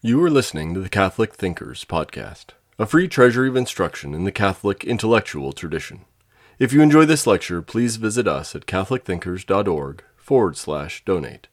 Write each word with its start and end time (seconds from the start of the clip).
You 0.00 0.22
are 0.22 0.30
listening 0.30 0.74
to 0.74 0.80
the 0.80 0.88
Catholic 0.88 1.34
Thinkers 1.34 1.84
Podcast, 1.84 2.50
a 2.78 2.86
free 2.86 3.08
treasury 3.08 3.48
of 3.48 3.56
instruction 3.56 4.14
in 4.14 4.22
the 4.22 4.30
Catholic 4.30 4.84
intellectual 4.84 5.52
tradition. 5.52 6.04
If 6.60 6.72
you 6.72 6.82
enjoy 6.82 7.04
this 7.04 7.26
lecture, 7.26 7.62
please 7.62 7.96
visit 7.96 8.28
us 8.28 8.54
at 8.54 8.66
catholicthinkers.org 8.66 10.04
forward 10.16 10.56
slash 10.56 11.04
donate. 11.04 11.48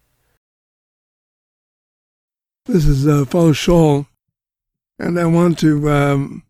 This 2.67 2.85
is 2.85 3.07
uh, 3.07 3.25
Father 3.25 3.55
Schall, 3.55 4.05
and 4.99 5.19
I 5.19 5.25
want 5.25 5.57
to 5.59 5.89
um, 5.89 6.43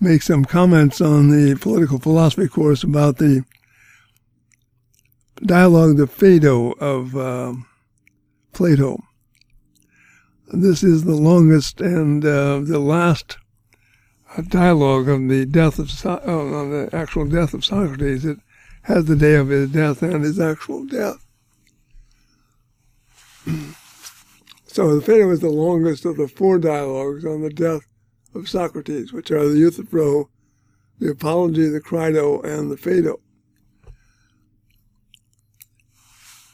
make 0.00 0.22
some 0.22 0.44
comments 0.44 1.00
on 1.00 1.30
the 1.30 1.56
political 1.60 2.00
philosophy 2.00 2.48
course 2.48 2.82
about 2.82 3.18
the 3.18 3.44
dialogue, 5.46 5.96
the 5.96 6.08
Phaedo 6.08 6.72
of 6.72 7.16
uh, 7.16 7.54
Plato. 8.52 9.04
This 10.54 10.82
is 10.82 11.04
the 11.04 11.14
longest 11.14 11.80
and 11.80 12.22
uh, 12.22 12.60
the 12.60 12.78
last 12.78 13.38
uh, 14.36 14.42
dialogue 14.42 15.08
on 15.08 15.28
the 15.28 15.46
death 15.46 15.78
of 15.78 15.90
so- 15.90 16.20
uh, 16.26 16.30
on 16.30 16.70
the 16.70 16.90
actual 16.92 17.24
death 17.24 17.54
of 17.54 17.64
Socrates. 17.64 18.26
It 18.26 18.36
has 18.82 19.06
the 19.06 19.16
day 19.16 19.36
of 19.36 19.48
his 19.48 19.70
death 19.70 20.02
and 20.02 20.22
his 20.22 20.38
actual 20.38 20.84
death. 20.84 21.24
so 24.66 24.94
the 24.94 25.00
Phaedo 25.00 25.30
is 25.30 25.40
the 25.40 25.48
longest 25.48 26.04
of 26.04 26.18
the 26.18 26.28
four 26.28 26.58
dialogues 26.58 27.24
on 27.24 27.40
the 27.40 27.48
death 27.48 27.86
of 28.34 28.46
Socrates, 28.46 29.10
which 29.10 29.30
are 29.30 29.48
the 29.48 29.58
Euthyphro, 29.58 30.28
the 30.98 31.10
Apology, 31.10 31.66
the 31.70 31.80
Crito, 31.80 32.42
and 32.42 32.70
the 32.70 32.76
Phaedo. 32.76 33.20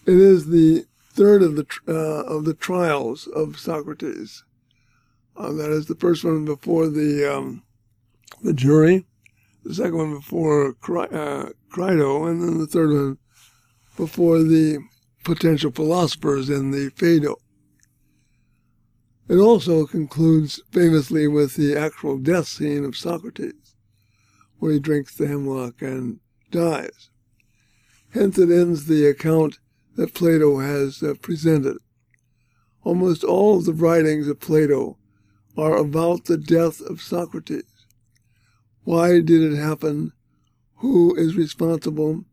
It 0.06 0.14
is 0.14 0.46
the 0.46 0.86
third 1.18 1.42
of 1.42 1.56
the 1.56 1.66
uh, 1.88 2.22
of 2.32 2.44
the 2.44 2.54
trials 2.54 3.26
of 3.34 3.58
Socrates. 3.58 4.44
Uh, 5.36 5.52
that 5.52 5.70
is 5.70 5.86
the 5.86 5.96
first 5.96 6.24
one 6.24 6.44
before 6.44 6.88
the 6.88 7.26
um, 7.26 7.64
the 8.42 8.52
jury, 8.52 9.04
the 9.64 9.74
second 9.74 9.96
one 9.96 10.14
before 10.14 10.68
uh, 10.68 11.50
Crito, 11.70 12.26
and 12.26 12.40
then 12.40 12.58
the 12.58 12.68
third 12.68 12.90
one 12.90 13.18
before 13.96 14.38
the 14.38 14.78
potential 15.24 15.72
philosophers 15.72 16.48
in 16.48 16.70
the 16.70 16.90
Phaedo. 16.90 17.34
It 19.28 19.38
also 19.38 19.86
concludes 19.86 20.62
famously 20.70 21.26
with 21.26 21.56
the 21.56 21.76
actual 21.76 22.16
death 22.16 22.46
scene 22.46 22.84
of 22.84 22.96
Socrates, 22.96 23.74
where 24.58 24.72
he 24.72 24.78
drinks 24.78 25.16
the 25.16 25.26
hemlock 25.26 25.82
and 25.82 26.20
dies. 26.52 27.10
Hence, 28.10 28.38
it 28.38 28.50
ends 28.50 28.86
the 28.86 29.06
account 29.06 29.58
that 29.98 30.14
Plato 30.14 30.60
has 30.60 31.02
uh, 31.02 31.14
presented. 31.20 31.76
Almost 32.84 33.24
all 33.24 33.58
of 33.58 33.64
the 33.64 33.72
writings 33.72 34.28
of 34.28 34.38
Plato 34.38 34.96
are 35.56 35.76
about 35.76 36.26
the 36.26 36.38
death 36.38 36.80
of 36.80 37.02
Socrates. 37.02 37.64
Why 38.84 39.20
did 39.20 39.42
it 39.42 39.56
happen? 39.56 40.12
Who 40.76 41.16
is 41.16 41.34
responsible? 41.34 42.24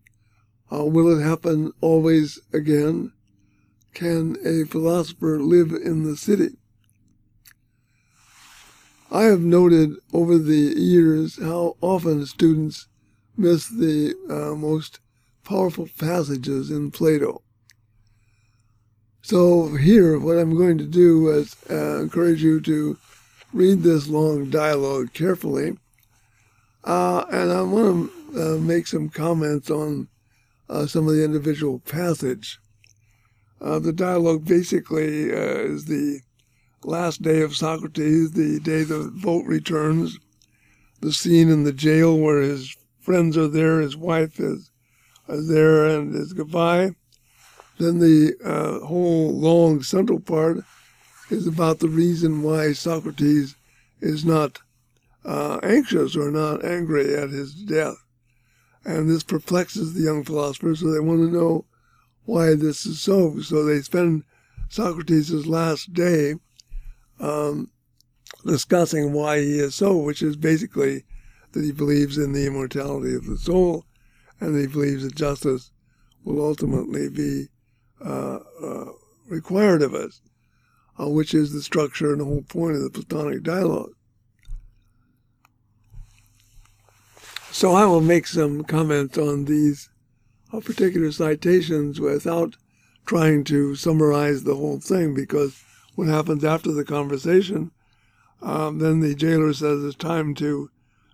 Uh, 0.71 0.85
will 0.85 1.19
it 1.19 1.23
happen 1.23 1.71
always 1.81 2.39
again? 2.53 3.11
Can 3.95 4.37
a 4.45 4.65
philosopher 4.65 5.39
live 5.39 5.71
in 5.71 6.03
the 6.03 6.15
city? 6.15 6.57
I 9.09 9.23
have 9.23 9.41
noted 9.41 9.95
over 10.13 10.37
the 10.37 10.75
years 10.77 11.41
how 11.41 11.77
often 11.81 12.27
students 12.27 12.87
miss 13.35 13.67
the 13.67 14.13
uh, 14.29 14.55
most 14.55 14.99
powerful 15.43 15.87
passages 15.97 16.69
in 16.69 16.91
Plato. 16.91 17.41
So 19.25 19.69
here, 19.69 20.19
what 20.19 20.37
I'm 20.37 20.55
going 20.55 20.77
to 20.77 20.85
do 20.85 21.29
is 21.29 21.55
uh, 21.67 21.99
encourage 22.01 22.43
you 22.43 22.61
to 22.61 22.95
read 23.53 23.81
this 23.81 24.07
long 24.07 24.51
dialogue 24.51 25.13
carefully, 25.13 25.79
uh, 26.83 27.25
and 27.31 27.51
I 27.51 27.63
want 27.63 28.11
to 28.33 28.53
uh, 28.53 28.57
make 28.59 28.85
some 28.85 29.09
comments 29.09 29.71
on 29.71 30.09
uh, 30.69 30.85
some 30.85 31.07
of 31.07 31.15
the 31.15 31.25
individual 31.25 31.79
passage. 31.79 32.59
Uh, 33.59 33.79
the 33.79 33.91
dialogue 33.91 34.45
basically 34.45 35.31
uh, 35.31 35.57
is 35.73 35.85
the 35.85 36.19
last 36.83 37.23
day 37.23 37.41
of 37.41 37.55
Socrates, 37.55 38.33
the 38.33 38.59
day 38.59 38.83
the 38.83 39.09
vote 39.15 39.47
returns, 39.47 40.19
the 41.01 41.11
scene 41.11 41.49
in 41.49 41.63
the 41.63 41.73
jail 41.73 42.15
where 42.15 42.41
his 42.41 42.77
friends 42.99 43.39
are 43.39 43.47
there, 43.47 43.79
his 43.79 43.97
wife 43.97 44.39
is, 44.39 44.69
is 45.29 45.47
there, 45.47 45.87
and 45.87 46.13
his 46.13 46.31
goodbye 46.31 46.91
then 47.77 47.99
the 47.99 48.35
uh, 48.43 48.85
whole 48.85 49.37
long 49.37 49.83
central 49.83 50.19
part 50.19 50.57
is 51.29 51.47
about 51.47 51.79
the 51.79 51.89
reason 51.89 52.43
why 52.43 52.73
Socrates 52.73 53.55
is 53.99 54.23
not 54.23 54.59
uh, 55.25 55.59
anxious 55.63 56.15
or 56.15 56.31
not 56.31 56.63
angry 56.63 57.15
at 57.15 57.29
his 57.31 57.53
death. 57.53 57.95
And 58.85 59.09
this 59.09 59.23
perplexes 59.23 59.93
the 59.93 60.03
young 60.03 60.23
philosophers, 60.23 60.79
so 60.79 60.91
they 60.91 60.99
want 60.99 61.21
to 61.21 61.35
know 61.35 61.65
why 62.25 62.53
this 62.53 62.85
is 62.85 63.01
so. 63.01 63.39
So 63.41 63.65
they 63.65 63.81
spend 63.81 64.23
Socrates' 64.69 65.47
last 65.47 65.93
day 65.93 66.35
um, 67.19 67.71
discussing 68.45 69.11
why 69.11 69.39
he 69.39 69.59
is 69.59 69.75
so, 69.75 69.97
which 69.97 70.21
is 70.21 70.35
basically 70.35 71.03
that 71.53 71.63
he 71.63 71.71
believes 71.71 72.17
in 72.17 72.33
the 72.33 72.45
immortality 72.45 73.15
of 73.15 73.25
the 73.25 73.37
soul 73.37 73.85
and 74.39 74.53
that 74.53 74.61
he 74.61 74.67
believes 74.67 75.03
that 75.03 75.15
justice 75.15 75.71
will 76.23 76.45
ultimately 76.45 77.09
be 77.09 77.47
uh, 78.03 78.39
uh, 78.61 78.85
required 79.27 79.81
of 79.81 79.93
us, 79.93 80.21
uh, 80.99 81.07
which 81.07 81.33
is 81.33 81.53
the 81.53 81.61
structure 81.61 82.11
and 82.11 82.21
the 82.21 82.25
whole 82.25 82.43
point 82.43 82.75
of 82.75 82.81
the 82.81 82.89
Platonic 82.89 83.43
dialogue. 83.43 83.91
So 87.51 87.73
I 87.73 87.85
will 87.85 88.01
make 88.01 88.27
some 88.27 88.63
comments 88.65 89.17
on 89.17 89.45
these 89.45 89.89
uh, 90.51 90.59
particular 90.59 91.11
citations 91.11 91.99
without 92.01 92.57
trying 93.05 93.43
to 93.45 93.75
summarize 93.75 94.43
the 94.43 94.55
whole 94.55 94.79
thing 94.79 95.13
because 95.15 95.63
what 95.95 96.07
happens 96.07 96.43
after 96.43 96.71
the 96.71 96.83
conversation, 96.83 97.71
um, 98.41 98.79
then 98.79 98.99
the 98.99 99.15
jailer 99.15 99.53
says 99.53 99.83
it's 99.83 99.95
time 99.95 100.35
to 100.35 100.69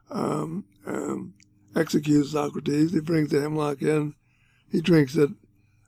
um, 0.09 0.65
um, 0.87 1.33
execute 1.75 2.25
Socrates. 2.25 2.91
He 2.91 3.01
brings 3.01 3.29
the 3.29 3.41
hemlock 3.41 3.81
in, 3.81 4.15
he 4.71 4.81
drinks 4.81 5.15
it, 5.15 5.29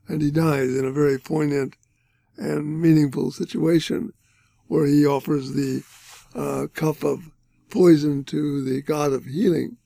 and 0.07 0.21
he 0.21 0.31
dies 0.31 0.75
in 0.75 0.85
a 0.85 0.91
very 0.91 1.17
poignant 1.17 1.75
and 2.37 2.81
meaningful 2.81 3.31
situation 3.31 4.11
where 4.67 4.85
he 4.85 5.05
offers 5.05 5.53
the 5.53 5.83
uh, 6.35 6.67
cup 6.73 7.03
of 7.03 7.31
poison 7.69 8.23
to 8.23 8.63
the 8.63 8.81
god 8.81 9.13
of 9.13 9.25
healing 9.25 9.77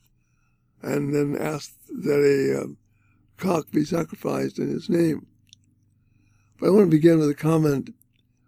and 0.81 1.13
then 1.13 1.37
asks 1.39 1.75
that 1.89 2.19
a 2.19 2.61
uh, 2.61 2.67
cock 3.37 3.71
be 3.71 3.83
sacrificed 3.83 4.59
in 4.59 4.69
his 4.69 4.89
name. 4.89 5.27
But 6.59 6.67
I 6.67 6.69
want 6.71 6.85
to 6.85 6.97
begin 6.97 7.19
with 7.19 7.29
a 7.29 7.35
comment 7.35 7.93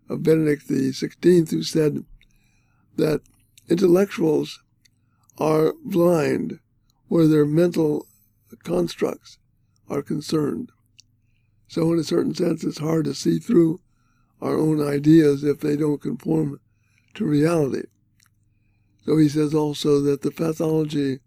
of 0.10 0.24
Benedict 0.24 0.68
XVI, 0.68 1.52
who 1.52 1.64
said 1.64 2.04
that 2.96 3.22
intellectuals 3.70 4.62
are 5.38 5.74
blind 5.86 6.60
where 7.08 7.28
their 7.28 7.46
mental 7.46 8.08
constructs 8.64 9.38
are 9.90 10.02
concerned. 10.02 10.72
So, 11.70 11.94
in 11.94 12.00
a 12.00 12.04
certain 12.04 12.34
sense, 12.34 12.64
it's 12.64 12.80
hard 12.80 13.06
to 13.06 13.14
see 13.14 13.38
through 13.38 13.80
our 14.42 14.58
own 14.58 14.82
ideas 14.82 15.44
if 15.44 15.60
they 15.60 15.76
don't 15.76 16.02
conform 16.02 16.60
to 17.14 17.26
reality. 17.26 17.84
So, 19.06 19.18
he 19.18 19.30
says 19.30 19.54
also 19.54 20.02
that 20.02 20.24
the 20.24 20.32
pathology 20.32 21.20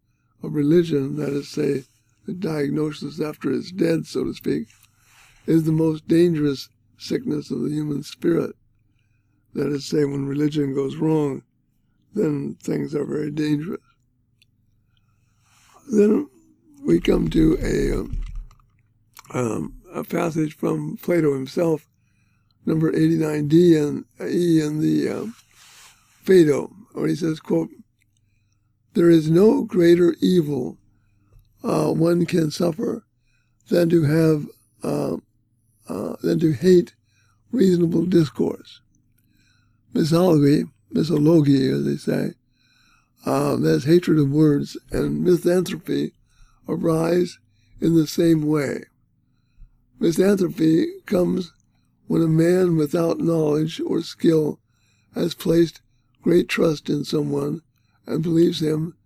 of 0.42 0.54
religion, 0.54 1.16
that 1.16 1.28
is, 1.28 1.48
say, 1.48 1.84
the 2.26 2.34
diagnosis 2.34 3.20
after 3.20 3.52
it's 3.52 3.70
dead, 3.70 4.04
so 4.06 4.24
to 4.24 4.34
speak, 4.34 4.66
is 5.46 5.62
the 5.62 5.70
most 5.70 6.08
dangerous 6.08 6.68
sickness 6.98 7.52
of 7.52 7.62
the 7.62 7.70
human 7.70 8.02
spirit. 8.02 8.56
That 9.54 9.68
is, 9.68 9.86
say, 9.86 10.04
when 10.04 10.26
religion 10.26 10.74
goes 10.74 10.96
wrong, 10.96 11.44
then 12.14 12.56
things 12.60 12.96
are 12.96 13.04
very 13.04 13.30
dangerous. 13.30 13.80
Then 15.92 16.28
we 16.84 17.00
come 17.00 17.30
to 17.30 17.58
a 17.62 18.00
um, 18.00 18.24
um 19.34 19.81
a 19.92 20.04
passage 20.04 20.56
from 20.56 20.96
Plato 20.96 21.34
himself, 21.34 21.86
number 22.64 22.92
89D 22.92 23.76
and 23.80 24.04
E 24.20 24.60
in 24.60 24.80
the 24.80 25.08
uh, 25.08 25.26
Phaedo, 26.22 26.72
where 26.92 27.08
he 27.08 27.14
says, 27.14 27.40
quote, 27.40 27.70
There 28.94 29.10
is 29.10 29.30
no 29.30 29.64
greater 29.64 30.14
evil 30.20 30.78
uh, 31.64 31.92
one 31.92 32.26
can 32.26 32.50
suffer 32.50 33.04
than 33.68 33.88
to 33.90 34.02
have 34.04 34.46
uh, 34.82 35.16
uh, 35.88 36.16
than 36.22 36.38
to 36.40 36.52
hate 36.52 36.94
reasonable 37.50 38.06
discourse. 38.06 38.80
Misology, 39.94 40.64
mythology, 40.90 41.68
as 41.68 41.84
they 41.84 41.96
say, 41.96 42.34
uh, 43.24 43.56
that's 43.56 43.84
hatred 43.84 44.18
of 44.18 44.30
words, 44.30 44.76
and 44.90 45.22
misanthropy 45.22 46.12
arise 46.68 47.38
in 47.80 47.94
the 47.94 48.06
same 48.06 48.46
way. 48.46 48.84
Misanthropy 50.02 50.88
comes 51.06 51.52
when 52.08 52.22
a 52.22 52.26
man 52.26 52.76
without 52.76 53.20
knowledge 53.20 53.80
or 53.86 54.02
skill 54.02 54.58
has 55.14 55.32
placed 55.32 55.80
great 56.22 56.48
trust 56.48 56.90
in 56.90 57.04
someone 57.04 57.62
and 58.04 58.20
believes 58.20 58.60
him 58.60 58.96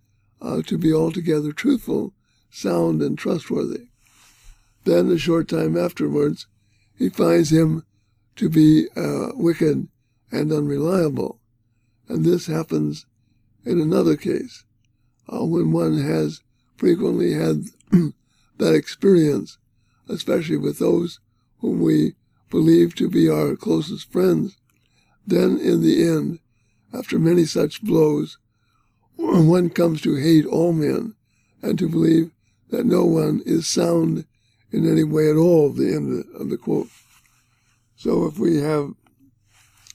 uh, 0.41 0.63
to 0.63 0.79
be 0.79 0.95
altogether 0.95 1.53
truthful, 1.53 2.15
sound, 2.49 3.03
and 3.03 3.19
trustworthy. 3.19 3.89
Then, 4.85 5.11
a 5.11 5.19
short 5.19 5.49
time 5.49 5.77
afterwards, 5.77 6.47
he 6.97 7.11
finds 7.11 7.53
him 7.53 7.85
to 8.37 8.49
be 8.49 8.89
uh, 8.97 9.33
wicked 9.35 9.89
and 10.33 10.51
unreliable. 10.51 11.41
And 12.09 12.25
this 12.25 12.47
happens 12.47 13.05
in 13.67 13.83
another 13.83 14.17
case, 14.17 14.65
uh, 15.31 15.45
when 15.45 15.73
one 15.73 15.99
has 15.99 16.41
frequently 16.79 17.35
had 17.35 17.65
that 18.57 18.75
experience, 18.75 19.59
especially 20.09 20.57
with 20.57 20.79
those 20.79 21.21
whom 21.61 21.81
we 21.81 22.15
believe 22.51 22.95
to 22.95 23.09
be 23.09 23.29
our 23.29 23.57
closest 23.57 24.11
friends, 24.13 24.57
then 25.27 25.59
in 25.59 25.83
the 25.83 26.03
end, 26.03 26.39
after 26.93 27.19
many 27.19 27.45
such 27.45 27.83
blows, 27.83 28.39
one 29.17 29.71
comes 29.71 30.01
to 30.03 30.17
hate 30.17 30.47
all 30.47 30.73
men 30.73 31.15
and 31.63 31.79
to 31.79 31.89
believe 31.89 32.31
that 32.71 32.87
no 32.87 33.05
one 33.05 33.43
is 33.45 33.67
sound 33.67 34.25
in 34.73 34.91
any 34.91 35.05
way 35.05 35.31
at 35.31 35.37
all, 35.37 35.71
the 35.71 35.95
end 35.95 36.25
of 36.35 36.51
the 36.51 36.57
quote. 36.57 36.89
So 37.97 38.27
if 38.27 38.39
we 38.39 38.59
have 38.59 38.93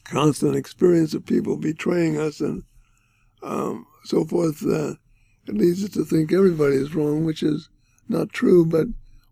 constant 0.04 0.56
experience 0.56 1.14
of 1.14 1.24
people 1.24 1.56
betraying 1.56 2.18
us 2.18 2.40
and 2.40 2.64
um, 3.42 3.86
so 4.04 4.24
forth, 4.24 4.62
uh, 4.66 4.94
it 5.46 5.54
leads 5.54 5.84
us 5.84 5.90
to 5.90 6.04
think 6.04 6.32
everybody 6.32 6.76
is 6.76 6.94
wrong, 6.94 7.24
which 7.24 7.42
is 7.42 7.68
not 8.08 8.32
true, 8.32 8.64
but 8.64 8.86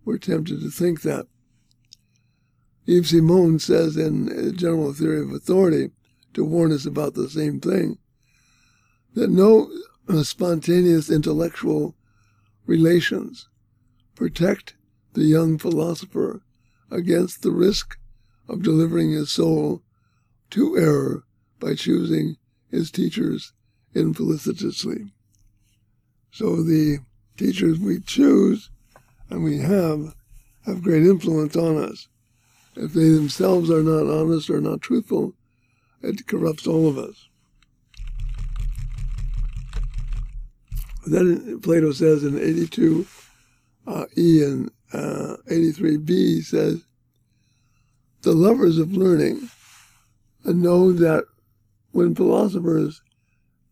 we're 0.05 0.19
tempted 0.19 0.61
to 0.61 0.71
think 0.71 1.03
that. 1.03 1.27
Yves 2.87 3.11
Simon 3.11 3.59
says 3.59 3.97
in 3.97 4.57
General 4.57 4.93
Theory 4.93 5.21
of 5.21 5.33
Authority, 5.33 5.91
to 6.33 6.45
warn 6.45 6.73
us 6.73 6.87
about 6.87 7.15
the 7.15 7.29
same 7.29 7.61
thing, 7.61 7.99
that 9.15 9.31
no 9.31 9.71
spontaneous 10.23 11.11
intellectual 11.11 11.95
relations 12.67 13.49
protect 14.15 14.75
the 15.13 15.25
young 15.25 15.59
philosopher 15.59 16.43
against 16.91 17.43
the 17.43 17.51
risk 17.51 17.99
of 18.49 18.63
delivering 18.63 19.13
his 19.13 19.31
soul 19.31 19.83
to 20.51 20.77
error 20.77 21.25
by 21.59 21.75
choosing 21.75 22.37
his 22.71 22.91
teachers 22.91 23.53
infelicitously. 23.95 25.11
So 26.31 26.63
the 26.63 26.99
teachers 27.37 27.79
we 27.79 28.01
choose 28.01 28.71
and 29.31 29.43
we 29.43 29.59
have 29.59 30.15
have 30.67 30.83
great 30.83 31.03
influence 31.03 31.57
on 31.57 31.79
us. 31.83 32.09
If 32.77 32.93
they 32.93 33.09
themselves 33.09 33.71
are 33.71 33.83
not 33.83 34.13
honest 34.13 34.51
or 34.51 34.61
not 34.61 34.83
truthful, 34.83 35.35
it 36.03 36.27
corrupts 36.27 36.67
all 36.67 36.89
of 36.89 36.99
us. 36.99 37.29
Then 41.07 41.61
Plato 41.61 41.93
says 41.93 42.25
in 42.25 42.39
82 42.39 43.07
uh, 43.87 44.05
E 44.17 44.45
and 44.45 44.71
uh, 44.93 45.37
83b 45.51 46.45
says, 46.45 46.83
The 48.23 48.33
lovers 48.33 48.79
of 48.79 48.93
learning 48.93 49.49
know 50.45 50.93
that 50.93 51.25
when 51.93 52.15
philosophers, 52.15 53.03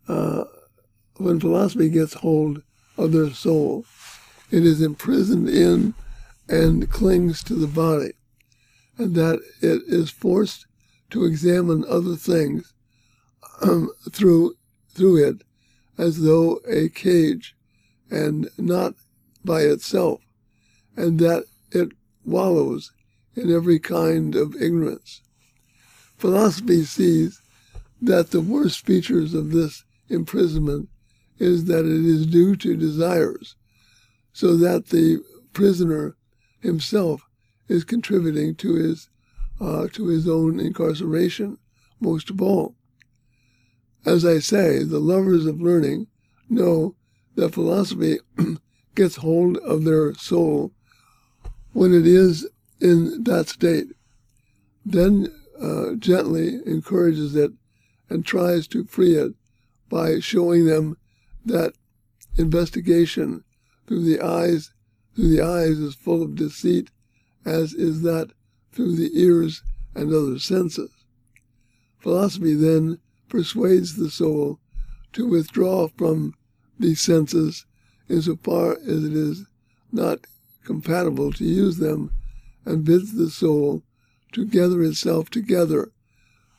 uh, 0.08 0.44
when 1.16 1.38
philosophy 1.38 1.88
gets 1.90 2.14
hold 2.14 2.62
of 2.96 3.12
their 3.12 3.31
soul, 3.31 3.84
it 4.50 4.64
is 4.64 4.80
imprisoned 4.80 5.48
in 5.48 5.94
and 6.48 6.90
clings 6.90 7.42
to 7.44 7.54
the 7.54 7.66
body, 7.66 8.12
and 8.96 9.14
that 9.14 9.40
it 9.60 9.82
is 9.86 10.10
forced 10.10 10.66
to 11.10 11.24
examine 11.24 11.84
other 11.88 12.16
things 12.16 12.72
um, 13.62 13.90
through 14.10 14.54
through 14.90 15.28
it 15.28 15.42
as 15.96 16.22
though 16.22 16.60
a 16.66 16.88
cage 16.88 17.54
and 18.10 18.48
not 18.56 18.94
by 19.44 19.62
itself, 19.62 20.20
and 20.96 21.18
that 21.18 21.44
it 21.70 21.90
wallows 22.24 22.92
in 23.36 23.52
every 23.54 23.78
kind 23.78 24.34
of 24.34 24.54
ignorance. 24.60 25.22
Philosophy 26.16 26.84
sees 26.84 27.40
that 28.00 28.30
the 28.30 28.40
worst 28.40 28.84
features 28.84 29.34
of 29.34 29.52
this 29.52 29.84
imprisonment 30.08 30.88
is 31.38 31.66
that 31.66 31.84
it 31.84 32.04
is 32.04 32.26
due 32.26 32.56
to 32.56 32.76
desires, 32.76 33.54
so 34.38 34.56
that 34.56 34.90
the 34.90 35.20
prisoner 35.52 36.14
himself 36.61 37.29
is 37.67 37.82
contributing 37.82 38.55
to 38.55 38.76
his 38.76 39.11
uh, 39.61 39.88
to 39.93 40.06
his 40.06 40.29
own 40.29 40.61
incarceration 40.61 41.58
most 41.99 42.31
of 42.31 42.40
all. 42.40 42.76
As 44.06 44.25
I 44.25 44.38
say, 44.38 44.85
the 44.85 45.00
lovers 45.00 45.44
of 45.44 45.61
learning 45.61 46.06
know 46.49 46.94
that 47.35 47.52
philosophy 47.52 48.20
gets 48.94 49.17
hold 49.17 49.56
of 49.56 49.82
their 49.82 50.14
soul 50.14 50.70
when 51.73 51.93
it 51.93 52.06
is 52.06 52.49
in 52.81 53.25
that 53.25 53.49
state, 53.49 53.88
then 54.87 55.34
uh, 55.61 55.94
gently 55.94 56.61
encourages 56.64 57.34
it 57.34 57.50
and 58.08 58.25
tries 58.25 58.69
to 58.69 58.84
free 58.84 59.17
it 59.17 59.32
by 59.88 60.20
showing 60.20 60.64
them 60.67 60.96
that 61.44 61.73
investigation 62.37 63.43
through 63.88 64.05
the 64.05 64.20
eyes 64.20 64.70
through 65.19 65.31
the 65.31 65.43
eyes 65.43 65.81
is 65.81 65.96
full 65.96 66.23
of 66.23 66.37
deceit, 66.37 66.93
as 67.44 67.75
is 67.75 68.02
that 68.02 68.31
through 68.70 68.94
the 68.94 69.11
ears 69.20 69.64
and 69.93 70.14
other 70.14 70.38
senses. 70.38 70.90
Philosophy 71.99 72.55
then 72.55 73.00
persuades 73.29 73.96
the 73.96 74.11
soul 74.11 74.61
to 75.12 75.26
withdraw 75.26 75.88
from 75.88 76.35
these 76.79 77.00
senses 77.00 77.67
insofar 78.08 78.75
as 78.75 79.05
it 79.05 79.12
is 79.12 79.44
not 79.91 80.29
compatible 80.64 81.32
to 81.32 81.44
use 81.44 81.79
them 81.79 82.12
and 82.64 82.84
bids 82.84 83.14
the 83.14 83.29
soul 83.29 83.82
to 84.31 84.44
gather 84.44 84.84
itself 84.84 85.31
together 85.31 85.91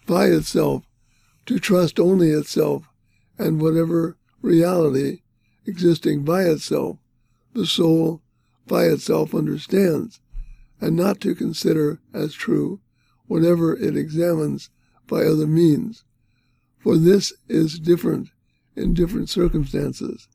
by 0.05 0.25
itself, 0.25 0.83
to 1.45 1.59
trust 1.59 1.97
only 1.97 2.31
itself 2.31 2.89
and 3.37 3.61
whatever 3.61 4.17
reality 4.41 5.21
existing 5.65 6.25
by 6.25 6.43
itself, 6.43 6.97
the 7.53 7.65
soul 7.65 8.21
by 8.67 8.85
itself 8.85 9.33
understands, 9.33 10.19
and 10.79 10.95
not 10.95 11.19
to 11.21 11.35
consider 11.35 11.99
as 12.13 12.33
true 12.33 12.79
whatever 13.27 13.75
it 13.75 13.95
examines 13.95 14.69
by 15.07 15.23
other 15.23 15.47
means. 15.47 16.03
For 16.79 16.97
this 16.97 17.33
is 17.47 17.79
different 17.79 18.29
in 18.75 18.93
different 18.93 19.29
circumstances, 19.29 20.27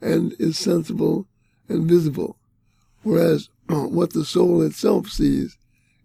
and 0.00 0.34
is 0.38 0.58
sensible 0.58 1.28
and 1.68 1.88
visible, 1.88 2.36
whereas 3.02 3.48
what 3.66 4.12
the 4.12 4.24
soul 4.24 4.62
itself 4.62 5.08
sees 5.08 5.56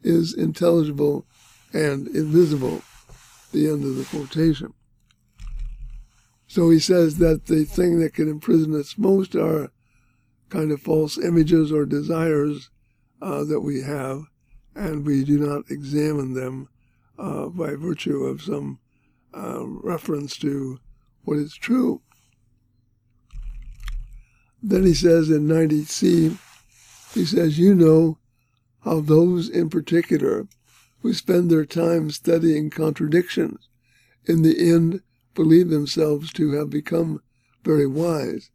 is 0.03 0.33
intelligible 0.33 1.25
and 1.73 2.07
invisible. 2.07 2.81
The 3.51 3.69
end 3.69 3.83
of 3.85 3.95
the 3.95 4.03
quotation. 4.03 4.73
So 6.47 6.69
he 6.69 6.79
says 6.79 7.17
that 7.17 7.45
the 7.47 7.65
thing 7.65 7.99
that 7.99 8.13
can 8.13 8.29
imprison 8.29 8.75
us 8.79 8.97
most 8.97 9.35
are 9.35 9.71
kind 10.49 10.71
of 10.71 10.81
false 10.81 11.17
images 11.17 11.71
or 11.71 11.85
desires 11.85 12.69
uh, 13.21 13.43
that 13.43 13.61
we 13.61 13.81
have, 13.81 14.23
and 14.75 15.05
we 15.05 15.23
do 15.23 15.37
not 15.37 15.69
examine 15.69 16.33
them 16.33 16.69
uh, 17.17 17.47
by 17.47 17.75
virtue 17.75 18.23
of 18.23 18.41
some 18.41 18.79
uh, 19.33 19.65
reference 19.65 20.37
to 20.37 20.79
what 21.23 21.37
is 21.37 21.55
true. 21.55 22.01
Then 24.61 24.83
he 24.83 24.93
says 24.93 25.29
in 25.29 25.47
90c, 25.47 26.37
he 27.13 27.25
says, 27.25 27.59
You 27.59 27.75
know 27.75 28.17
how 28.81 29.01
those 29.01 29.49
in 29.49 29.69
particular 29.69 30.47
who 30.99 31.13
spend 31.13 31.49
their 31.49 31.65
time 31.65 32.09
studying 32.09 32.69
contradictions 32.69 33.69
in 34.25 34.41
the 34.41 34.71
end 34.71 35.01
believe 35.35 35.69
themselves 35.69 36.33
to 36.33 36.51
have 36.53 36.69
become 36.69 37.21
very 37.63 37.87
wise, 37.87 38.49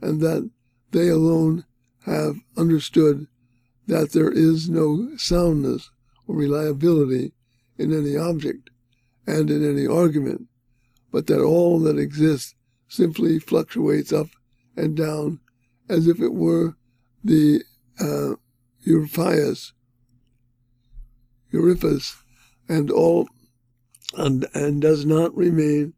and 0.00 0.20
that 0.20 0.50
they 0.92 1.08
alone 1.08 1.64
have 2.04 2.36
understood 2.56 3.26
that 3.86 4.12
there 4.12 4.30
is 4.30 4.68
no 4.68 5.16
soundness 5.16 5.90
or 6.26 6.36
reliability 6.36 7.32
in 7.78 7.92
any 7.92 8.16
object 8.16 8.70
and 9.26 9.50
in 9.50 9.68
any 9.68 9.86
argument, 9.86 10.46
but 11.12 11.26
that 11.26 11.42
all 11.42 11.78
that 11.80 11.98
exists 11.98 12.54
simply 12.88 13.38
fluctuates 13.38 14.12
up 14.12 14.28
and 14.76 14.96
down 14.96 15.40
as 15.88 16.06
if 16.06 16.20
it 16.20 16.32
were 16.32 16.76
the 17.24 17.62
uh, 18.00 18.34
Euripus, 18.84 19.72
and 22.68 22.90
all, 22.90 23.28
and, 24.16 24.46
and 24.54 24.82
does 24.82 25.04
not 25.04 25.36
remain 25.36 25.94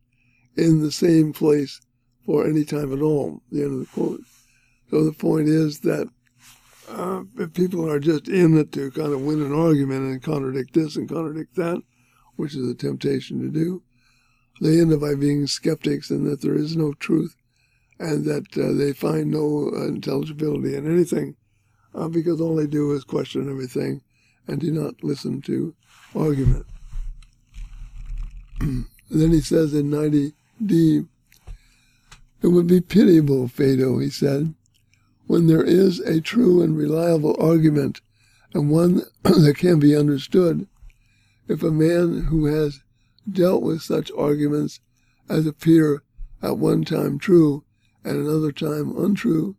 in 0.56 0.82
the 0.82 0.92
same 0.92 1.32
place 1.32 1.80
for 2.24 2.46
any 2.46 2.64
time 2.64 2.92
at 2.92 3.02
all. 3.02 3.42
The 3.50 3.62
end 3.62 3.72
of 3.72 3.80
the 3.80 3.86
quote. 3.86 4.20
So 4.90 5.04
the 5.04 5.12
point 5.12 5.48
is 5.48 5.80
that 5.80 6.08
uh, 6.88 7.22
if 7.38 7.52
people 7.52 7.90
are 7.90 8.00
just 8.00 8.28
in 8.28 8.56
it 8.56 8.72
to 8.72 8.90
kind 8.90 9.12
of 9.12 9.22
win 9.22 9.42
an 9.42 9.52
argument 9.52 10.02
and 10.02 10.22
contradict 10.22 10.74
this 10.74 10.96
and 10.96 11.08
contradict 11.08 11.54
that, 11.56 11.82
which 12.36 12.54
is 12.54 12.68
a 12.68 12.74
temptation 12.74 13.40
to 13.40 13.48
do, 13.48 13.82
they 14.60 14.80
end 14.80 14.92
up 14.92 15.00
by 15.00 15.14
being 15.14 15.46
skeptics 15.46 16.10
and 16.10 16.26
that 16.26 16.40
there 16.40 16.54
is 16.54 16.76
no 16.76 16.94
truth 16.94 17.36
and 17.98 18.24
that 18.24 18.56
uh, 18.56 18.72
they 18.72 18.92
find 18.92 19.30
no 19.30 19.68
intelligibility 19.74 20.74
in 20.74 20.90
anything 20.90 21.36
uh, 21.94 22.08
because 22.08 22.40
all 22.40 22.56
they 22.56 22.66
do 22.66 22.92
is 22.92 23.04
question 23.04 23.50
everything 23.50 24.00
and 24.46 24.60
do 24.60 24.72
not 24.72 24.94
listen 25.02 25.42
to 25.42 25.74
argument. 26.14 26.66
then 28.60 28.86
he 29.10 29.40
says 29.40 29.74
in 29.74 29.90
90D, 29.90 31.06
it 32.40 32.46
would 32.46 32.66
be 32.66 32.80
pitiable, 32.80 33.48
Phaedo, 33.48 33.98
he 33.98 34.10
said, 34.10 34.54
when 35.28 35.46
there 35.46 35.62
is 35.62 36.00
a 36.00 36.22
true 36.22 36.62
and 36.62 36.76
reliable 36.76 37.36
argument 37.38 38.00
and 38.54 38.70
one 38.70 39.02
that 39.22 39.56
can 39.58 39.78
be 39.78 39.94
understood, 39.94 40.66
if 41.46 41.62
a 41.62 41.70
man 41.70 42.22
who 42.24 42.46
has 42.46 42.80
dealt 43.30 43.62
with 43.62 43.82
such 43.82 44.10
arguments 44.16 44.80
as 45.28 45.46
appear 45.46 46.02
at 46.42 46.56
one 46.56 46.82
time 46.82 47.18
true 47.18 47.62
and 48.02 48.16
at 48.16 48.22
another 48.22 48.50
time 48.50 48.96
untrue, 48.96 49.54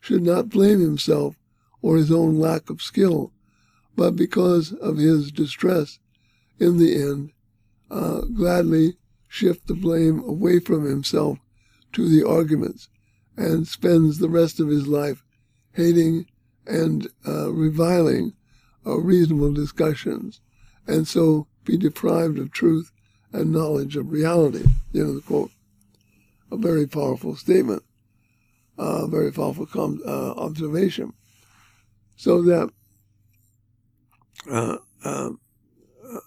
should 0.00 0.22
not 0.22 0.48
blame 0.48 0.80
himself 0.80 1.36
or 1.80 1.96
his 1.96 2.10
own 2.10 2.40
lack 2.40 2.68
of 2.68 2.82
skill, 2.82 3.32
but 3.94 4.16
because 4.16 4.72
of 4.72 4.96
his 4.96 5.30
distress, 5.30 6.00
in 6.58 6.78
the 6.78 6.92
end, 6.92 7.30
uh, 7.88 8.22
gladly 8.22 8.96
shift 9.28 9.68
the 9.68 9.74
blame 9.74 10.18
away 10.24 10.58
from 10.58 10.84
himself 10.84 11.38
to 11.92 12.08
the 12.08 12.26
arguments 12.26 12.88
and 13.36 13.66
spends 13.66 14.18
the 14.18 14.28
rest 14.28 14.60
of 14.60 14.68
his 14.68 14.86
life 14.86 15.22
hating 15.72 16.26
and 16.66 17.08
uh, 17.26 17.50
reviling 17.52 18.32
uh, 18.86 18.98
reasonable 18.98 19.52
discussions, 19.52 20.40
and 20.86 21.06
so 21.08 21.46
be 21.64 21.76
deprived 21.76 22.38
of 22.38 22.52
truth 22.52 22.90
and 23.32 23.52
knowledge 23.52 23.96
of 23.96 24.12
reality. 24.12 24.64
The 24.92 25.00
end 25.00 25.08
of 25.10 25.14
the 25.16 25.20
quote. 25.22 25.50
A 26.50 26.56
very 26.56 26.86
powerful 26.86 27.34
statement, 27.36 27.82
a 28.78 29.08
very 29.08 29.32
powerful 29.32 29.66
com- 29.66 30.02
uh, 30.06 30.32
observation. 30.32 31.12
So 32.16 32.42
that 32.42 32.70
uh, 34.50 34.76
um, 35.04 35.40
uh, 36.08 36.20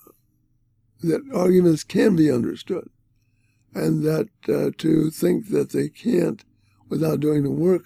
that 1.01 1.21
arguments 1.33 1.83
can 1.83 2.15
be 2.15 2.31
understood, 2.31 2.89
and 3.73 4.03
that 4.03 4.27
uh, 4.49 4.71
to 4.79 5.09
think 5.11 5.49
that 5.49 5.69
they 5.69 5.87
can't 5.87 6.43
without 6.89 7.19
doing 7.19 7.43
the 7.43 7.51
work 7.51 7.83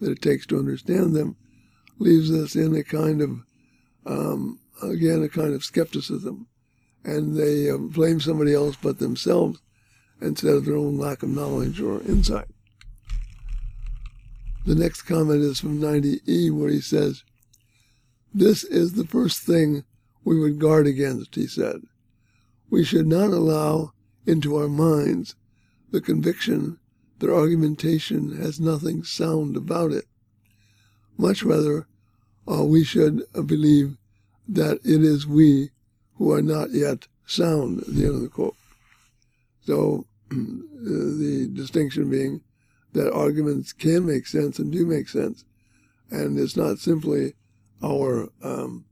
that 0.00 0.10
it 0.10 0.22
takes 0.22 0.46
to 0.46 0.58
understand 0.58 1.14
them 1.14 1.36
leaves 1.98 2.30
us 2.30 2.56
in 2.56 2.74
a 2.74 2.82
kind 2.82 3.20
of 3.20 3.30
um, 4.06 4.58
again 4.82 5.22
a 5.22 5.28
kind 5.28 5.54
of 5.54 5.64
skepticism 5.64 6.46
and 7.04 7.36
they 7.36 7.70
uh, 7.70 7.76
blame 7.76 8.20
somebody 8.20 8.54
else 8.54 8.76
but 8.80 8.98
themselves 8.98 9.60
instead 10.20 10.54
of 10.54 10.64
their 10.64 10.76
own 10.76 10.98
lack 10.98 11.22
of 11.22 11.28
knowledge 11.28 11.80
or 11.80 12.00
insight. 12.02 12.48
The 14.64 14.74
next 14.74 15.02
comment 15.02 15.42
is 15.42 15.60
from 15.60 15.80
90E, 15.80 16.50
where 16.50 16.70
he 16.70 16.80
says, 16.80 17.22
This 18.32 18.64
is 18.64 18.94
the 18.94 19.06
first 19.06 19.42
thing 19.42 19.84
we 20.24 20.40
would 20.40 20.58
guard 20.58 20.86
against, 20.86 21.34
he 21.34 21.46
said. 21.46 21.82
We 22.70 22.84
should 22.84 23.06
not 23.06 23.30
allow 23.30 23.92
into 24.26 24.56
our 24.56 24.68
minds 24.68 25.34
the 25.90 26.00
conviction 26.00 26.78
that 27.18 27.30
argumentation 27.30 28.36
has 28.36 28.60
nothing 28.60 29.04
sound 29.04 29.56
about 29.56 29.92
it. 29.92 30.04
Much 31.16 31.42
rather, 31.42 31.86
uh, 32.50 32.64
we 32.64 32.84
should 32.84 33.22
believe 33.46 33.96
that 34.48 34.78
it 34.84 35.02
is 35.02 35.26
we 35.26 35.70
who 36.16 36.32
are 36.32 36.42
not 36.42 36.70
yet 36.72 37.06
sound, 37.26 37.80
the 37.86 38.04
end 38.04 38.16
of 38.16 38.20
the 38.20 38.28
quote. 38.28 38.56
So 39.64 40.06
the 40.28 41.50
distinction 41.52 42.10
being 42.10 42.42
that 42.92 43.12
arguments 43.12 43.72
can 43.72 44.06
make 44.06 44.26
sense 44.26 44.58
and 44.58 44.72
do 44.72 44.86
make 44.86 45.08
sense, 45.08 45.44
and 46.10 46.38
it's 46.38 46.56
not 46.56 46.78
simply 46.78 47.34
our 47.82 48.28
um, 48.42 48.84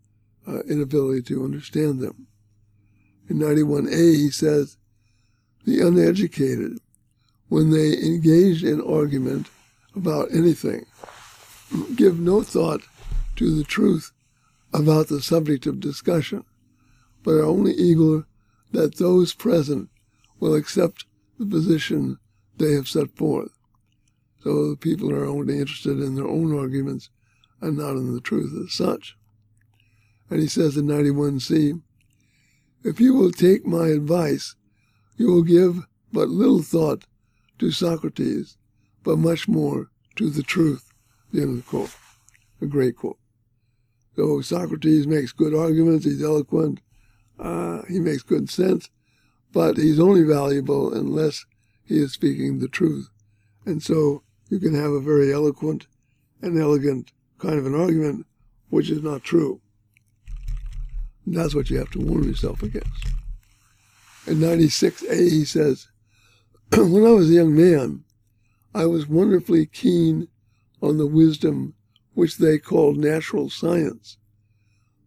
uh, 0.47 0.61
inability 0.61 1.23
to 1.23 1.45
understand 1.45 2.01
them. 2.01 2.27
In 3.29 3.39
91a, 3.39 4.17
he 4.17 4.31
says, 4.31 4.77
the 5.65 5.81
uneducated, 5.81 6.79
when 7.53 7.69
they 7.69 7.93
engage 7.99 8.65
in 8.65 8.81
argument 8.81 9.47
about 9.95 10.33
anything, 10.33 10.87
give 11.95 12.19
no 12.19 12.43
thought 12.43 12.81
to 13.37 13.55
the 13.55 13.63
truth 13.63 14.11
about 14.73 15.09
the 15.09 15.21
subject 15.21 15.67
of 15.67 15.79
discussion 15.79 16.43
but 17.23 17.33
are 17.33 17.45
only 17.45 17.73
eager 17.73 18.25
that 18.71 18.97
those 18.97 19.35
present 19.35 19.91
will 20.41 20.55
accept 20.55 21.05
the 21.39 21.45
position 21.45 22.17
they 22.57 22.73
have 22.73 22.89
set 22.89 23.11
forth. 23.19 23.51
So 24.43 24.71
the 24.71 24.77
people 24.77 25.13
are 25.13 25.27
only 25.27 25.59
interested 25.59 26.01
in 26.01 26.15
their 26.15 26.27
own 26.27 26.59
arguments 26.59 27.11
and 27.61 27.77
not 27.77 27.97
in 27.97 28.15
the 28.15 28.23
truth 28.23 28.55
as 28.65 28.73
such. 28.73 29.15
And 30.31 30.41
he 30.41 30.49
says 30.49 30.79
in 30.79 30.87
91c, 30.87 31.83
If 32.83 32.99
you 32.99 33.13
will 33.13 33.31
take 33.31 33.67
my 33.67 33.89
advice, 33.89 34.57
you 35.19 35.27
will 35.27 35.43
give 35.43 35.87
but 36.15 36.31
little 36.31 36.63
thought 36.63 37.05
to 37.63 37.71
Socrates, 37.71 38.57
but 39.05 39.19
much 39.19 39.47
more 39.47 39.89
to 40.17 40.31
the 40.31 40.43
truth. 40.43 40.93
The 41.33 41.43
end 41.43 41.51
of 41.51 41.57
the 41.59 41.63
quote. 41.63 41.95
A 42.61 42.67
great 42.67 42.97
quote. 42.97 43.19
So 44.17 44.41
Socrates 44.41 45.07
makes 45.07 45.31
good 45.31 45.55
arguments, 45.55 46.05
he's 46.05 46.25
eloquent, 46.25 46.81
uh, 47.39 47.83
he 47.89 48.01
makes 48.01 48.25
good 48.25 48.51
sense, 48.51 48.91
but 49.53 49.77
he's 49.77 50.01
only 50.01 50.23
valuable 50.23 50.93
unless 50.93 51.47
he 51.85 51.99
is 51.99 52.13
speaking 52.13 52.59
the 52.59 52.69
truth. 52.69 53.09
And 53.65 53.81
so 53.81 54.25
you 54.49 54.59
can 54.59 54.75
have 54.75 54.91
a 54.91 55.01
very 55.01 55.33
eloquent 55.33 55.87
and 56.43 56.61
elegant 56.61 57.13
kind 57.39 57.59
of 57.61 57.67
an 57.67 57.77
argument, 57.77 58.27
which 58.71 58.91
is 58.91 59.03
not 59.03 59.23
true. 59.23 59.61
And 61.27 61.37
that's 61.37 61.55
what 61.55 61.71
you 61.71 61.79
have 61.79 61.91
to 61.91 62.01
warn 62.01 62.25
yourself 62.25 62.61
against. 62.65 63.07
In 64.27 64.39
96a, 64.39 65.31
he 65.31 65.45
says, 65.45 65.87
When 66.77 67.05
I 67.05 67.11
was 67.11 67.31
a 67.31 67.35
young 67.35 67.55
man, 67.55 68.05
I 68.75 68.87
was 68.87 69.09
wonderfully 69.09 69.67
keen 69.67 70.29
on 70.81 70.99
the 70.99 71.07
wisdom 71.07 71.75
which 72.15 72.39
they 72.39 72.59
called 72.59 72.97
natural 72.97 73.51
science 73.51 74.17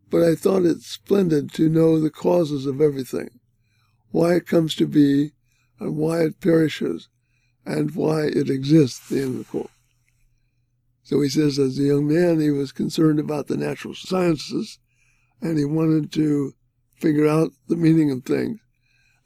but 0.09 0.23
I 0.23 0.35
thought 0.35 0.65
it 0.65 0.81
splendid 0.81 1.51
to 1.53 1.67
know 1.69 1.99
the 1.99 2.09
causes 2.09 2.65
of 2.65 2.79
everything, 2.79 3.39
why 4.11 4.35
it 4.35 4.47
comes 4.47 4.75
to 4.75 4.87
be, 4.87 5.33
and 5.79 5.97
why 5.97 6.21
it 6.21 6.39
perishes, 6.39 7.09
and 7.65 7.93
why 7.95 8.27
it 8.27 8.49
exists, 8.49 9.09
the 9.09 9.21
end 9.21 9.31
of 9.31 9.37
the 9.39 9.43
quote. 9.43 9.71
So 11.03 11.21
he 11.21 11.29
says, 11.29 11.59
as 11.59 11.77
a 11.77 11.83
young 11.83 12.07
man, 12.07 12.39
he 12.39 12.49
was 12.49 12.71
concerned 12.71 13.19
about 13.19 13.47
the 13.47 13.57
natural 13.57 13.93
sciences, 13.93 14.79
and 15.41 15.57
he 15.57 15.65
wanted 15.65 16.11
to 16.13 16.53
figure 16.93 17.27
out 17.27 17.51
the 17.67 17.75
meaning 17.75 18.09
of 18.09 18.23
things. 18.23 18.59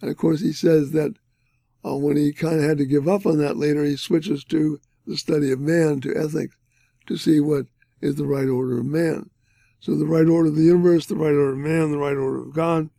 And 0.01 0.09
of 0.09 0.17
course, 0.17 0.41
he 0.41 0.53
says 0.53 0.91
that 0.93 1.13
uh, 1.85 1.95
when 1.95 2.17
he 2.17 2.33
kind 2.33 2.57
of 2.57 2.63
had 2.63 2.77
to 2.77 2.85
give 2.85 3.07
up 3.07 3.25
on 3.25 3.37
that 3.37 3.57
later, 3.57 3.83
he 3.83 3.95
switches 3.95 4.43
to 4.45 4.79
the 5.05 5.17
study 5.17 5.51
of 5.51 5.59
man, 5.59 6.01
to 6.01 6.15
ethics, 6.15 6.55
to 7.07 7.17
see 7.17 7.39
what 7.39 7.65
is 8.01 8.15
the 8.15 8.25
right 8.25 8.47
order 8.47 8.79
of 8.79 8.85
man. 8.85 9.29
So 9.79 9.95
the 9.95 10.05
right 10.05 10.27
order 10.27 10.49
of 10.49 10.55
the 10.55 10.63
universe, 10.63 11.05
the 11.05 11.15
right 11.15 11.27
order 11.27 11.53
of 11.53 11.57
man, 11.57 11.91
the 11.91 11.97
right 11.97 12.17
order 12.17 12.41
of 12.41 12.53
God, 12.53 12.89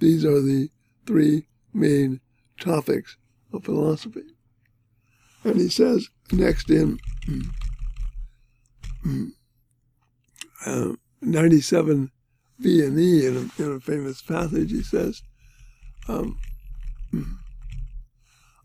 these 0.00 0.24
are 0.24 0.40
the 0.40 0.70
three 1.06 1.46
main 1.72 2.20
topics 2.58 3.16
of 3.52 3.64
philosophy. 3.64 4.34
And 5.44 5.56
he 5.56 5.68
says 5.68 6.08
next 6.32 6.70
in 6.70 6.98
uh, 10.66 10.92
97 11.20 12.10
B 12.60 12.84
and 12.84 12.98
E 12.98 13.26
in 13.26 13.36
a, 13.36 13.62
in 13.62 13.76
a 13.76 13.80
famous 13.80 14.22
passage, 14.22 14.70
he 14.70 14.82
says, 14.82 15.22
um, 16.08 16.38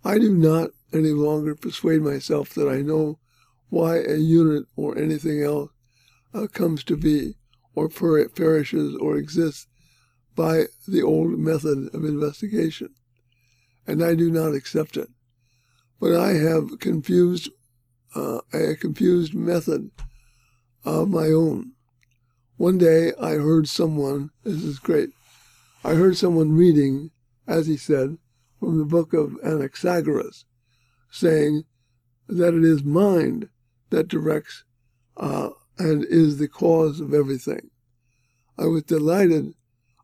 I 0.03 0.17
do 0.17 0.33
not 0.33 0.71
any 0.93 1.09
longer 1.09 1.55
persuade 1.55 2.01
myself 2.01 2.53
that 2.55 2.69
I 2.69 2.81
know 2.81 3.19
why 3.69 3.97
a 3.97 4.15
unit 4.15 4.65
or 4.75 4.97
anything 4.97 5.43
else 5.43 5.71
uh, 6.33 6.47
comes 6.47 6.83
to 6.85 6.97
be 6.97 7.35
or 7.75 7.89
perishes 7.89 8.95
or 8.95 9.17
exists 9.17 9.67
by 10.35 10.65
the 10.87 11.01
old 11.01 11.37
method 11.37 11.89
of 11.93 12.05
investigation, 12.05 12.89
and 13.85 14.03
I 14.03 14.15
do 14.15 14.31
not 14.31 14.53
accept 14.55 14.97
it. 14.97 15.09
But 15.99 16.15
I 16.15 16.33
have 16.33 16.79
confused 16.79 17.49
uh, 18.15 18.39
a 18.53 18.75
confused 18.75 19.33
method 19.33 19.91
of 20.83 21.09
my 21.09 21.27
own. 21.27 21.73
One 22.57 22.77
day 22.77 23.13
I 23.21 23.31
heard 23.31 23.67
someone, 23.67 24.31
this 24.43 24.63
is 24.63 24.79
great, 24.79 25.09
I 25.83 25.93
heard 25.93 26.17
someone 26.17 26.53
reading, 26.53 27.11
as 27.47 27.67
he 27.67 27.77
said, 27.77 28.17
from 28.59 28.77
the 28.77 28.85
book 28.85 29.13
of 29.13 29.37
Anaxagoras, 29.43 30.45
saying 31.11 31.63
that 32.27 32.53
it 32.53 32.63
is 32.63 32.83
mind 32.83 33.49
that 33.89 34.07
directs 34.07 34.63
uh, 35.17 35.49
and 35.77 36.05
is 36.05 36.37
the 36.37 36.47
cause 36.47 36.99
of 36.99 37.13
everything. 37.13 37.69
I 38.57 38.65
was 38.65 38.83
delighted 38.83 39.53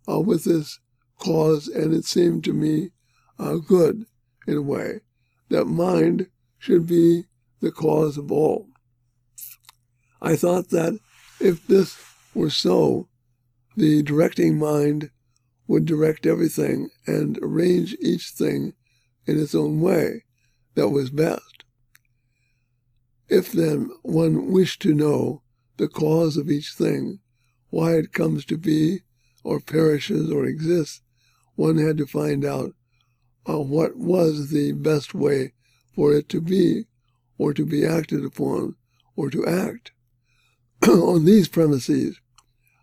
uh, 0.09 0.19
with 0.19 0.45
this 0.45 0.79
cause, 1.19 1.67
and 1.67 1.93
it 1.93 2.05
seemed 2.05 2.43
to 2.45 2.53
me 2.53 2.91
uh, 3.38 3.55
good 3.55 4.05
in 4.47 4.57
a 4.57 4.62
way, 4.62 5.01
that 5.50 5.65
mind 5.65 6.27
should 6.57 6.88
be 6.88 7.25
the 7.62 7.71
cause 7.71 8.17
of 8.17 8.31
all. 8.31 8.67
I 10.21 10.35
thought 10.35 10.69
that 10.69 10.97
if 11.39 11.67
this 11.67 11.97
were 12.33 12.50
so, 12.50 13.07
the 13.75 14.01
directing 14.03 14.57
mind 14.57 15.12
would 15.67 15.86
direct 15.86 16.25
everything 16.25 16.89
and 17.07 17.39
arrange 17.41 17.95
each 18.00 18.29
thing 18.29 18.74
in 19.25 19.39
its 19.39 19.55
own 19.55 19.81
way 19.81 20.24
that 20.75 20.89
was 20.89 21.10
best. 21.10 21.63
If 23.27 23.51
then 23.51 23.89
one 24.03 24.51
wished 24.51 24.81
to 24.84 24.93
know 24.93 25.41
the 25.77 25.88
cause 25.88 26.38
of 26.38 26.50
each 26.50 26.74
thing, 26.74 27.19
why 27.69 27.95
it 27.95 28.13
comes 28.13 28.45
to 28.45 28.57
be, 28.57 29.01
or 29.43 29.60
perishes, 29.60 30.31
or 30.31 30.45
exists, 30.45 31.01
one 31.55 31.77
had 31.77 31.98
to 31.98 32.05
find 32.05 32.45
out 32.45 32.74
uh, 33.48 33.60
what 33.60 33.98
was 33.98 34.50
the 34.50 34.72
best 34.74 35.13
way 35.13 35.53
for 35.93 36.13
it 36.13 36.29
to 36.29 36.41
be, 36.41 36.86
or 37.38 37.53
to 37.53 37.65
be 37.65 37.86
acted 37.86 38.24
upon, 38.24 38.75
or 39.15 39.29
to 39.29 39.45
act. 39.45 39.91
On 40.88 41.25
these 41.25 41.48
premises, 41.48 42.19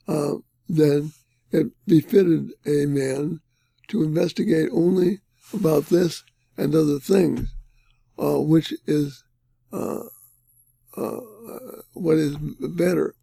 uh, 0.08 0.34
then 0.68 1.12
it 1.52 1.68
befitted 1.86 2.52
a 2.66 2.86
man 2.86 3.40
to 3.88 4.02
investigate 4.02 4.70
only 4.72 5.20
about 5.52 5.86
this 5.86 6.24
and 6.56 6.74
other 6.74 6.98
things, 6.98 7.54
uh, 8.18 8.40
which 8.40 8.72
is 8.86 9.22
uh, 9.72 10.04
uh, 10.96 11.20
what 11.92 12.16
is 12.16 12.36
better. 12.36 13.14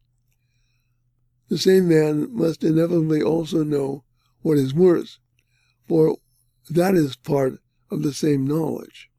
The 1.49 1.57
same 1.57 1.87
man 1.87 2.27
must 2.31 2.63
inevitably 2.63 3.21
also 3.21 3.63
know 3.63 4.03
what 4.41 4.57
is 4.57 4.73
worse, 4.73 5.19
for 5.87 6.17
that 6.69 6.93
is 6.93 7.15
part 7.15 7.53
of 7.89 8.03
the 8.03 8.13
same 8.13 8.45
knowledge. 8.45 9.09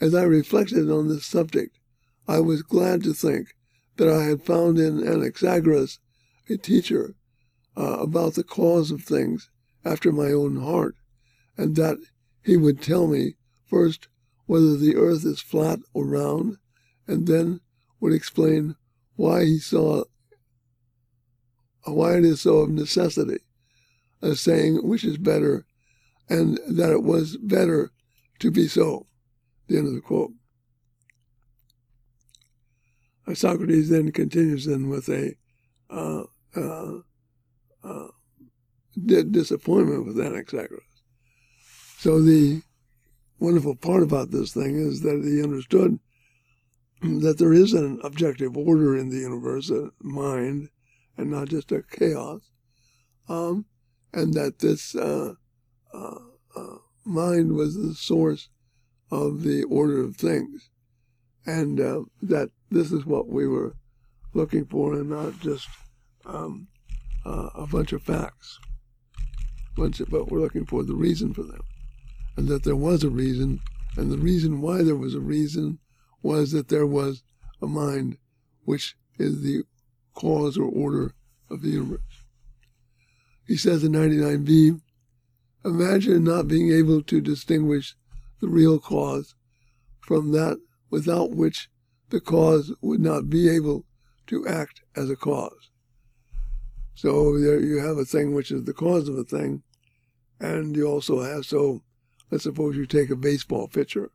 As 0.00 0.14
I 0.14 0.24
reflected 0.24 0.90
on 0.90 1.08
this 1.08 1.24
subject, 1.24 1.78
I 2.28 2.40
was 2.40 2.62
glad 2.62 3.02
to 3.04 3.14
think 3.14 3.54
that 3.96 4.08
I 4.08 4.24
had 4.24 4.44
found 4.44 4.78
in 4.78 5.00
Anaxagoras 5.00 5.98
a 6.50 6.56
teacher 6.56 7.14
uh, 7.76 7.98
about 8.00 8.34
the 8.34 8.44
cause 8.44 8.90
of 8.90 9.02
things 9.02 9.50
after 9.84 10.12
my 10.12 10.32
own 10.32 10.56
heart, 10.56 10.94
and 11.56 11.76
that 11.76 11.98
he 12.42 12.56
would 12.56 12.82
tell 12.82 13.06
me 13.06 13.34
first 13.66 14.08
whether 14.46 14.76
the 14.76 14.96
earth 14.96 15.24
is 15.24 15.40
flat 15.40 15.78
or 15.92 16.06
round, 16.06 16.58
and 17.06 17.26
then 17.26 17.60
would 18.00 18.12
explain 18.12 18.76
why 19.16 19.44
he 19.44 19.58
saw 19.58 20.04
why 21.84 22.16
it 22.16 22.24
is 22.24 22.42
so 22.42 22.58
of 22.58 22.70
necessity, 22.70 23.38
a 24.20 24.36
saying 24.36 24.86
which 24.86 25.04
is 25.04 25.18
better, 25.18 25.66
and 26.28 26.58
that 26.68 26.90
it 26.90 27.02
was 27.02 27.36
better 27.36 27.90
to 28.38 28.50
be 28.50 28.68
so. 28.68 29.06
The 29.68 29.78
end 29.78 29.88
of 29.88 29.94
the 29.94 30.00
quote. 30.00 30.32
Socrates 33.34 33.88
then 33.88 34.12
continues 34.12 34.66
then 34.66 34.88
with 34.88 35.08
a 35.08 35.34
uh, 35.88 36.24
uh, 36.54 36.98
uh, 37.84 38.08
disappointment 39.30 40.06
with 40.06 40.16
Anaxagoras. 40.16 40.80
So 41.98 42.20
the 42.20 42.62
wonderful 43.38 43.76
part 43.76 44.02
about 44.02 44.30
this 44.30 44.52
thing 44.52 44.76
is 44.76 45.00
that 45.02 45.22
he 45.24 45.42
understood 45.42 45.98
that 47.02 47.38
there 47.38 47.52
is 47.52 47.72
an 47.72 48.00
objective 48.04 48.56
order 48.56 48.96
in 48.96 49.08
the 49.08 49.18
universe, 49.18 49.70
a 49.70 49.90
mind, 50.00 50.68
and 51.16 51.30
not 51.30 51.48
just 51.48 51.72
a 51.72 51.82
chaos, 51.90 52.40
um, 53.28 53.66
and 54.12 54.34
that 54.34 54.60
this 54.60 54.94
uh, 54.94 55.34
uh, 55.92 56.18
uh, 56.54 56.76
mind 57.04 57.52
was 57.52 57.76
the 57.76 57.94
source 57.94 58.48
of 59.10 59.42
the 59.42 59.64
order 59.64 60.02
of 60.02 60.16
things, 60.16 60.70
and 61.44 61.80
uh, 61.80 62.02
that 62.22 62.50
this 62.70 62.92
is 62.92 63.04
what 63.04 63.28
we 63.28 63.48
were 63.48 63.74
looking 64.32 64.64
for, 64.64 64.94
and 64.94 65.10
not 65.10 65.38
just 65.40 65.68
um, 66.24 66.68
uh, 67.24 67.50
a 67.54 67.66
bunch 67.66 67.92
of 67.92 68.02
facts. 68.02 68.58
Bunch 69.76 70.00
of, 70.00 70.10
but 70.10 70.30
we're 70.30 70.40
looking 70.40 70.66
for 70.66 70.82
the 70.82 70.94
reason 70.94 71.32
for 71.32 71.42
them, 71.42 71.62
and 72.36 72.48
that 72.48 72.64
there 72.64 72.76
was 72.76 73.04
a 73.04 73.10
reason, 73.10 73.60
and 73.96 74.10
the 74.10 74.18
reason 74.18 74.60
why 74.60 74.82
there 74.82 74.96
was 74.96 75.14
a 75.14 75.20
reason 75.20 75.78
was 76.22 76.52
that 76.52 76.68
there 76.68 76.86
was 76.86 77.22
a 77.60 77.66
mind 77.66 78.18
which 78.64 78.96
is 79.18 79.42
the 79.42 79.64
cause 80.14 80.58
or 80.58 80.64
order 80.64 81.14
of 81.50 81.62
the 81.62 81.70
universe. 81.70 82.00
He 83.46 83.56
says 83.56 83.82
in 83.82 83.92
99b, 83.92 84.80
imagine 85.64 86.24
not 86.24 86.48
being 86.48 86.72
able 86.72 87.02
to 87.02 87.20
distinguish 87.20 87.96
the 88.40 88.48
real 88.48 88.78
cause 88.78 89.34
from 90.00 90.32
that 90.32 90.58
without 90.90 91.30
which 91.30 91.68
the 92.10 92.20
cause 92.20 92.72
would 92.80 93.00
not 93.00 93.30
be 93.30 93.48
able 93.48 93.84
to 94.26 94.46
act 94.46 94.82
as 94.96 95.10
a 95.10 95.16
cause. 95.16 95.70
So 96.94 97.38
there 97.38 97.60
you 97.60 97.78
have 97.78 97.98
a 97.98 98.04
thing 98.04 98.34
which 98.34 98.50
is 98.50 98.64
the 98.64 98.72
cause 98.72 99.08
of 99.08 99.16
a 99.16 99.24
thing, 99.24 99.62
and 100.40 100.76
you 100.76 100.86
also 100.86 101.20
have 101.22 101.46
so. 101.46 101.82
Let's 102.30 102.44
suppose 102.44 102.76
you 102.76 102.86
take 102.86 103.10
a 103.10 103.16
baseball 103.16 103.68
pitcher. 103.68 104.10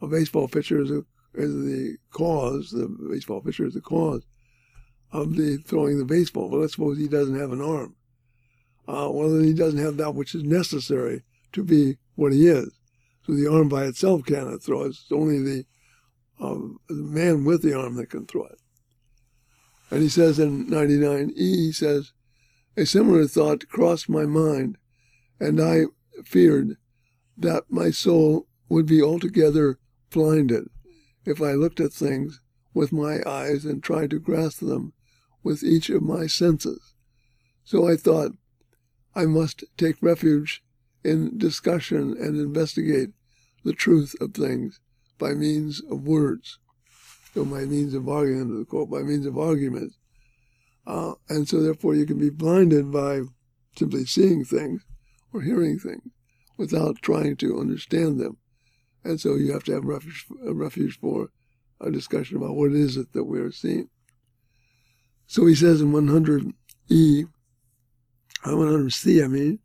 A 0.00 0.06
baseball 0.06 0.48
pitcher 0.48 0.80
is 0.80 0.90
a 0.90 1.04
is 1.36 1.52
the 1.52 1.96
cause, 2.10 2.70
the 2.70 2.88
baseball 3.10 3.40
pitcher 3.40 3.66
is 3.66 3.74
the 3.74 3.80
cause 3.80 4.22
of 5.12 5.36
the 5.36 5.58
throwing 5.58 5.98
the 5.98 6.04
baseball. 6.04 6.48
But 6.50 6.58
let's 6.58 6.72
suppose 6.72 6.98
he 6.98 7.08
doesn't 7.08 7.38
have 7.38 7.52
an 7.52 7.60
arm. 7.60 7.94
Uh, 8.88 9.10
well, 9.10 9.30
then 9.30 9.44
he 9.44 9.52
doesn't 9.52 9.80
have 9.80 9.96
that 9.96 10.14
which 10.14 10.34
is 10.34 10.44
necessary 10.44 11.22
to 11.52 11.62
be 11.62 11.96
what 12.14 12.32
he 12.32 12.46
is. 12.46 12.70
So 13.26 13.34
the 13.34 13.50
arm 13.50 13.68
by 13.68 13.84
itself 13.84 14.24
cannot 14.24 14.62
throw 14.62 14.82
it. 14.82 14.88
It's 14.88 15.06
only 15.10 15.42
the, 15.42 15.64
um, 16.40 16.78
the 16.88 16.94
man 16.94 17.44
with 17.44 17.62
the 17.62 17.76
arm 17.76 17.96
that 17.96 18.10
can 18.10 18.26
throw 18.26 18.44
it. 18.44 18.58
And 19.90 20.02
he 20.02 20.08
says 20.08 20.38
in 20.38 20.66
99e, 20.66 21.36
he 21.36 21.72
says, 21.72 22.12
a 22.76 22.84
similar 22.84 23.26
thought 23.26 23.68
crossed 23.68 24.08
my 24.08 24.26
mind, 24.26 24.76
and 25.40 25.60
I 25.60 25.84
feared 26.24 26.76
that 27.38 27.64
my 27.70 27.90
soul 27.90 28.46
would 28.68 28.86
be 28.86 29.02
altogether 29.02 29.78
blinded 30.10 30.68
if 31.24 31.40
I 31.40 31.52
looked 31.52 31.80
at 31.80 31.92
things 31.92 32.40
with 32.74 32.92
my 32.92 33.20
eyes 33.26 33.64
and 33.64 33.82
tried 33.82 34.10
to 34.10 34.18
grasp 34.18 34.60
them 34.60 34.92
with 35.42 35.62
each 35.62 35.88
of 35.88 36.02
my 36.02 36.26
senses. 36.26 36.94
So 37.64 37.88
I 37.88 37.96
thought 37.96 38.32
I 39.14 39.24
must 39.24 39.64
take 39.78 39.96
refuge 40.02 40.62
in 41.02 41.38
discussion 41.38 42.14
and 42.18 42.36
investigate 42.36 43.10
the 43.64 43.72
truth 43.72 44.14
of 44.20 44.34
things 44.34 44.80
by 45.18 45.32
means 45.32 45.80
of 45.90 46.06
words. 46.06 46.58
So 47.36 47.44
by 47.44 47.66
means 47.66 47.92
of 47.92 48.08
argument, 48.08 48.58
the 48.58 48.64
quote, 48.64 48.88
by 48.88 49.02
means 49.02 49.26
of 49.26 49.36
argument. 49.36 49.92
Uh, 50.86 51.16
and 51.28 51.46
so 51.46 51.62
therefore 51.62 51.94
you 51.94 52.06
can 52.06 52.18
be 52.18 52.30
blinded 52.30 52.90
by 52.90 53.24
simply 53.76 54.06
seeing 54.06 54.42
things 54.42 54.86
or 55.34 55.42
hearing 55.42 55.78
things 55.78 56.14
without 56.56 57.02
trying 57.02 57.36
to 57.36 57.60
understand 57.60 58.18
them. 58.18 58.38
And 59.04 59.20
so 59.20 59.34
you 59.34 59.52
have 59.52 59.64
to 59.64 59.72
have 59.72 59.84
refuge, 59.84 60.24
a 60.46 60.54
refuge 60.54 60.98
for 60.98 61.28
a 61.78 61.90
discussion 61.90 62.38
about 62.38 62.56
what 62.56 62.72
is 62.72 62.96
it 62.96 63.12
that 63.12 63.24
we're 63.24 63.52
seeing. 63.52 63.90
So 65.26 65.44
he 65.44 65.54
says 65.54 65.82
in 65.82 65.92
100E, 65.92 67.24
100C, 68.46 69.20
uh, 69.20 69.24
I 69.26 69.28
mean, 69.28 69.58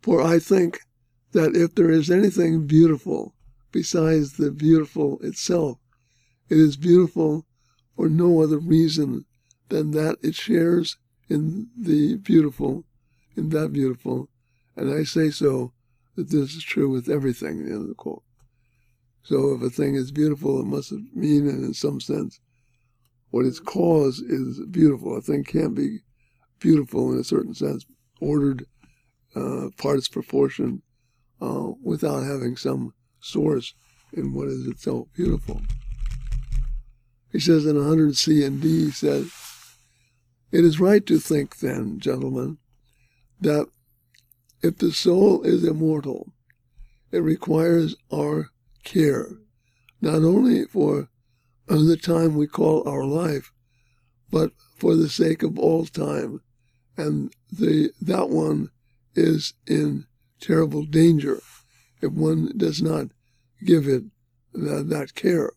for 0.00 0.22
I 0.22 0.38
think 0.38 0.80
that 1.32 1.54
if 1.54 1.74
there 1.74 1.90
is 1.90 2.08
anything 2.08 2.66
beautiful 2.66 3.34
besides 3.72 4.38
the 4.38 4.50
beautiful 4.50 5.18
itself, 5.20 5.76
it 6.48 6.58
is 6.58 6.76
beautiful 6.76 7.46
for 7.96 8.08
no 8.08 8.42
other 8.42 8.58
reason 8.58 9.24
than 9.68 9.90
that 9.92 10.16
it 10.22 10.34
shares 10.34 10.96
in 11.28 11.68
the 11.76 12.16
beautiful, 12.16 12.84
in 13.36 13.50
that 13.50 13.72
beautiful. 13.72 14.28
And 14.76 14.92
I 14.92 15.02
say 15.02 15.30
so 15.30 15.72
that 16.16 16.30
this 16.30 16.54
is 16.54 16.62
true 16.62 16.88
with 16.88 17.08
everything, 17.08 17.60
end 17.60 17.72
of 17.72 17.88
the 17.88 17.94
quote. 17.94 18.22
So 19.22 19.54
if 19.54 19.62
a 19.62 19.70
thing 19.70 19.94
is 19.94 20.10
beautiful, 20.10 20.60
it 20.60 20.66
must 20.66 20.92
mean, 21.14 21.48
in 21.48 21.74
some 21.74 22.00
sense, 22.00 22.40
what 23.30 23.44
its 23.44 23.60
cause 23.60 24.20
is 24.20 24.60
beautiful. 24.70 25.16
A 25.16 25.20
thing 25.20 25.44
can't 25.44 25.74
be 25.74 25.98
beautiful 26.60 27.12
in 27.12 27.18
a 27.18 27.24
certain 27.24 27.54
sense, 27.54 27.84
ordered, 28.20 28.64
uh, 29.36 29.68
parts 29.76 30.08
proportion, 30.08 30.82
uh, 31.42 31.72
without 31.82 32.22
having 32.24 32.56
some 32.56 32.94
source 33.20 33.74
in 34.12 34.32
what 34.32 34.48
is 34.48 34.66
itself 34.66 35.08
beautiful. 35.14 35.60
He 37.32 37.40
says 37.40 37.66
in 37.66 37.76
100 37.76 38.16
C 38.16 38.44
and 38.44 38.60
D, 38.60 38.86
he 38.86 38.90
says, 38.90 39.30
It 40.50 40.64
is 40.64 40.80
right 40.80 41.04
to 41.06 41.18
think 41.18 41.58
then, 41.58 42.00
gentlemen, 42.00 42.58
that 43.40 43.68
if 44.62 44.78
the 44.78 44.92
soul 44.92 45.42
is 45.42 45.64
immortal, 45.64 46.32
it 47.12 47.18
requires 47.18 47.96
our 48.12 48.50
care, 48.84 49.28
not 50.00 50.24
only 50.24 50.64
for 50.64 51.08
the 51.66 51.96
time 51.96 52.34
we 52.34 52.46
call 52.46 52.88
our 52.88 53.04
life, 53.04 53.52
but 54.30 54.52
for 54.76 54.96
the 54.96 55.08
sake 55.08 55.42
of 55.42 55.58
all 55.58 55.84
time. 55.86 56.40
And 56.96 57.32
the 57.52 57.92
that 58.00 58.30
one 58.30 58.70
is 59.14 59.54
in 59.66 60.06
terrible 60.40 60.84
danger 60.84 61.40
if 62.00 62.12
one 62.12 62.52
does 62.56 62.82
not 62.82 63.08
give 63.64 63.86
it 63.86 64.04
that, 64.52 64.88
that 64.88 65.14
care. 65.14 65.52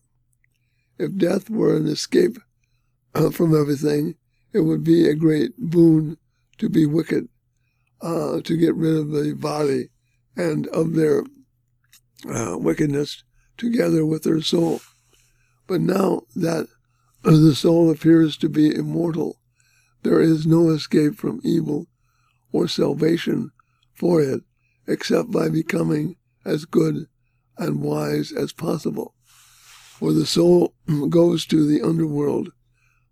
If 1.02 1.16
death 1.16 1.50
were 1.50 1.74
an 1.74 1.88
escape 1.88 2.38
uh, 3.12 3.30
from 3.30 3.60
everything, 3.60 4.14
it 4.52 4.60
would 4.60 4.84
be 4.84 5.08
a 5.08 5.16
great 5.16 5.50
boon 5.58 6.16
to 6.58 6.68
be 6.68 6.86
wicked, 6.86 7.28
uh, 8.00 8.40
to 8.42 8.56
get 8.56 8.76
rid 8.76 8.94
of 8.94 9.10
the 9.10 9.32
body 9.32 9.88
and 10.36 10.68
of 10.68 10.94
their 10.94 11.24
uh, 12.32 12.56
wickedness 12.56 13.24
together 13.56 14.06
with 14.06 14.22
their 14.22 14.40
soul. 14.42 14.80
But 15.66 15.80
now 15.80 16.22
that 16.36 16.68
the 17.24 17.56
soul 17.56 17.90
appears 17.90 18.36
to 18.36 18.48
be 18.48 18.72
immortal, 18.72 19.40
there 20.04 20.20
is 20.20 20.46
no 20.46 20.68
escape 20.68 21.16
from 21.16 21.40
evil 21.42 21.88
or 22.52 22.68
salvation 22.68 23.50
for 23.96 24.22
it 24.22 24.42
except 24.86 25.32
by 25.32 25.48
becoming 25.48 26.14
as 26.44 26.64
good 26.64 27.08
and 27.58 27.82
wise 27.82 28.30
as 28.30 28.52
possible. 28.52 29.11
For 30.02 30.12
the 30.12 30.26
soul 30.26 30.74
goes 31.10 31.46
to 31.46 31.64
the 31.64 31.80
underworld, 31.80 32.50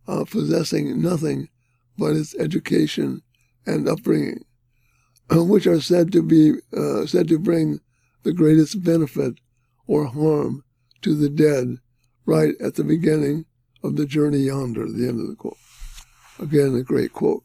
uh, 0.08 0.24
possessing 0.24 1.00
nothing 1.00 1.48
but 1.96 2.16
its 2.16 2.34
education 2.34 3.22
and 3.64 3.88
upbringing, 3.88 4.44
which 5.30 5.68
are 5.68 5.80
said 5.80 6.10
to 6.10 6.20
be 6.20 6.54
uh, 6.76 7.06
said 7.06 7.28
to 7.28 7.38
bring 7.38 7.78
the 8.24 8.32
greatest 8.32 8.82
benefit 8.82 9.34
or 9.86 10.06
harm 10.06 10.64
to 11.02 11.14
the 11.14 11.28
dead 11.28 11.76
right 12.26 12.54
at 12.60 12.74
the 12.74 12.82
beginning 12.82 13.44
of 13.84 13.94
the 13.94 14.04
journey 14.04 14.38
yonder, 14.38 14.90
the 14.90 15.06
end 15.06 15.20
of 15.20 15.28
the 15.28 15.36
quote. 15.36 15.58
Again, 16.40 16.74
a 16.74 16.82
great 16.82 17.12
quote. 17.12 17.44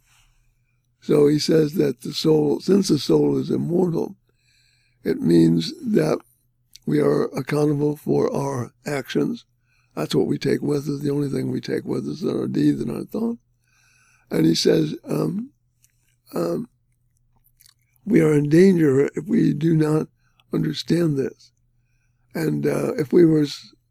So 1.01 1.27
he 1.27 1.38
says 1.38 1.75
that 1.75 2.01
the 2.01 2.13
soul, 2.13 2.62
since 2.62 2.88
the 2.88 2.97
soul 2.97 3.38
is 3.38 3.51
immortal, 3.51 4.15
it 5.03 5.21
means 5.21 5.71
that 5.81 6.17
we 6.85 6.99
are 6.99 7.25
accountable 7.37 7.95
for 7.95 8.33
our 8.35 8.71
actions. 8.85 9.45
That's 9.95 10.13
what 10.13 10.27
we 10.27 10.37
take 10.37 10.61
with 10.61 10.87
us. 10.89 11.01
The 11.01 11.11
only 11.11 11.29
thing 11.29 11.51
we 11.51 11.61
take 11.61 11.85
with 11.85 12.07
us 12.07 12.23
are 12.23 12.41
our 12.41 12.47
deeds 12.47 12.81
and 12.81 12.91
our 12.91 13.05
thoughts. 13.05 13.39
And 14.29 14.45
he 14.45 14.55
says, 14.55 14.95
um, 15.07 15.51
um, 16.33 16.69
we 18.05 18.21
are 18.21 18.33
in 18.33 18.49
danger 18.49 19.09
if 19.15 19.25
we 19.25 19.53
do 19.53 19.75
not 19.75 20.07
understand 20.53 21.17
this. 21.17 21.51
And 22.33 22.67
uh, 22.67 22.93
if 22.95 23.13
we 23.13 23.25
were, 23.25 23.43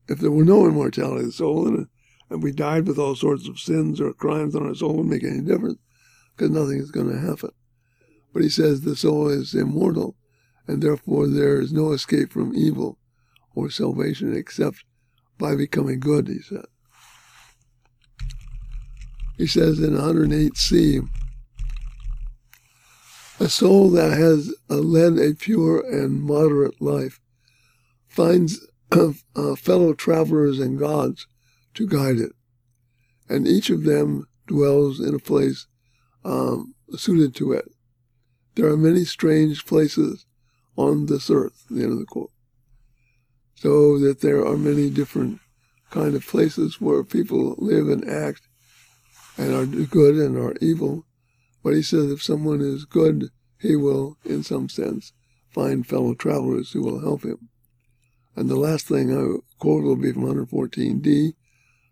if 0.08 0.18
there 0.18 0.30
were 0.30 0.44
no 0.44 0.66
immortality 0.66 1.20
of 1.20 1.26
the 1.26 1.32
soul, 1.32 1.66
and, 1.66 1.86
and 2.30 2.42
we 2.42 2.52
died 2.52 2.86
with 2.86 2.98
all 2.98 3.16
sorts 3.16 3.48
of 3.48 3.58
sins 3.58 4.00
or 4.00 4.12
crimes 4.12 4.54
on 4.54 4.66
our 4.66 4.74
soul, 4.74 4.90
it 4.90 4.96
wouldn't 4.96 5.12
make 5.12 5.24
any 5.24 5.40
difference 5.40 5.78
because 6.36 6.50
nothing 6.50 6.78
is 6.78 6.90
going 6.90 7.10
to 7.10 7.18
happen. 7.18 7.50
But 8.32 8.42
he 8.42 8.48
says 8.48 8.80
the 8.80 8.96
soul 8.96 9.28
is 9.28 9.54
immortal, 9.54 10.16
and 10.66 10.82
therefore 10.82 11.28
there 11.28 11.60
is 11.60 11.72
no 11.72 11.92
escape 11.92 12.32
from 12.32 12.54
evil 12.54 12.98
or 13.54 13.70
salvation 13.70 14.34
except 14.34 14.84
by 15.38 15.54
becoming 15.54 16.00
good, 16.00 16.28
he 16.28 16.40
said. 16.40 16.64
He 19.36 19.46
says 19.46 19.80
in 19.80 19.94
108c, 19.94 21.08
a 23.40 23.48
soul 23.48 23.90
that 23.90 24.12
has 24.12 24.54
led 24.68 25.18
a 25.18 25.34
pure 25.34 25.80
and 25.80 26.22
moderate 26.22 26.80
life 26.80 27.20
finds 28.06 28.64
uh, 28.92 29.56
fellow 29.56 29.92
travelers 29.92 30.60
and 30.60 30.78
gods 30.78 31.26
to 31.74 31.86
guide 31.86 32.18
it, 32.18 32.32
and 33.28 33.48
each 33.48 33.70
of 33.70 33.82
them 33.82 34.28
dwells 34.46 35.00
in 35.00 35.14
a 35.16 35.18
place 35.18 35.66
um, 36.24 36.74
suited 36.96 37.34
to 37.34 37.52
it. 37.52 37.64
There 38.54 38.66
are 38.66 38.76
many 38.76 39.04
strange 39.04 39.66
places 39.66 40.26
on 40.76 41.06
this 41.06 41.30
earth, 41.30 41.64
the 41.70 41.82
end 41.82 41.92
of 41.92 41.98
the 41.98 42.06
quote. 42.06 42.30
So 43.54 43.98
that 43.98 44.20
there 44.20 44.44
are 44.44 44.56
many 44.56 44.90
different 44.90 45.40
kind 45.90 46.14
of 46.14 46.26
places 46.26 46.80
where 46.80 47.04
people 47.04 47.54
live 47.58 47.88
and 47.88 48.08
act 48.08 48.42
and 49.36 49.54
are 49.54 49.66
good 49.66 50.16
and 50.16 50.36
are 50.36 50.54
evil. 50.60 51.06
But 51.62 51.74
he 51.74 51.82
says 51.82 52.10
if 52.10 52.22
someone 52.22 52.60
is 52.60 52.84
good, 52.84 53.30
he 53.60 53.76
will, 53.76 54.18
in 54.24 54.42
some 54.42 54.68
sense, 54.68 55.12
find 55.50 55.86
fellow 55.86 56.14
travelers 56.14 56.72
who 56.72 56.82
will 56.82 57.00
help 57.00 57.24
him. 57.24 57.48
And 58.36 58.50
the 58.50 58.56
last 58.56 58.88
thing 58.88 59.16
I 59.16 59.38
quote 59.58 59.84
will 59.84 59.96
be 59.96 60.12
from 60.12 60.24
114d 60.24 61.34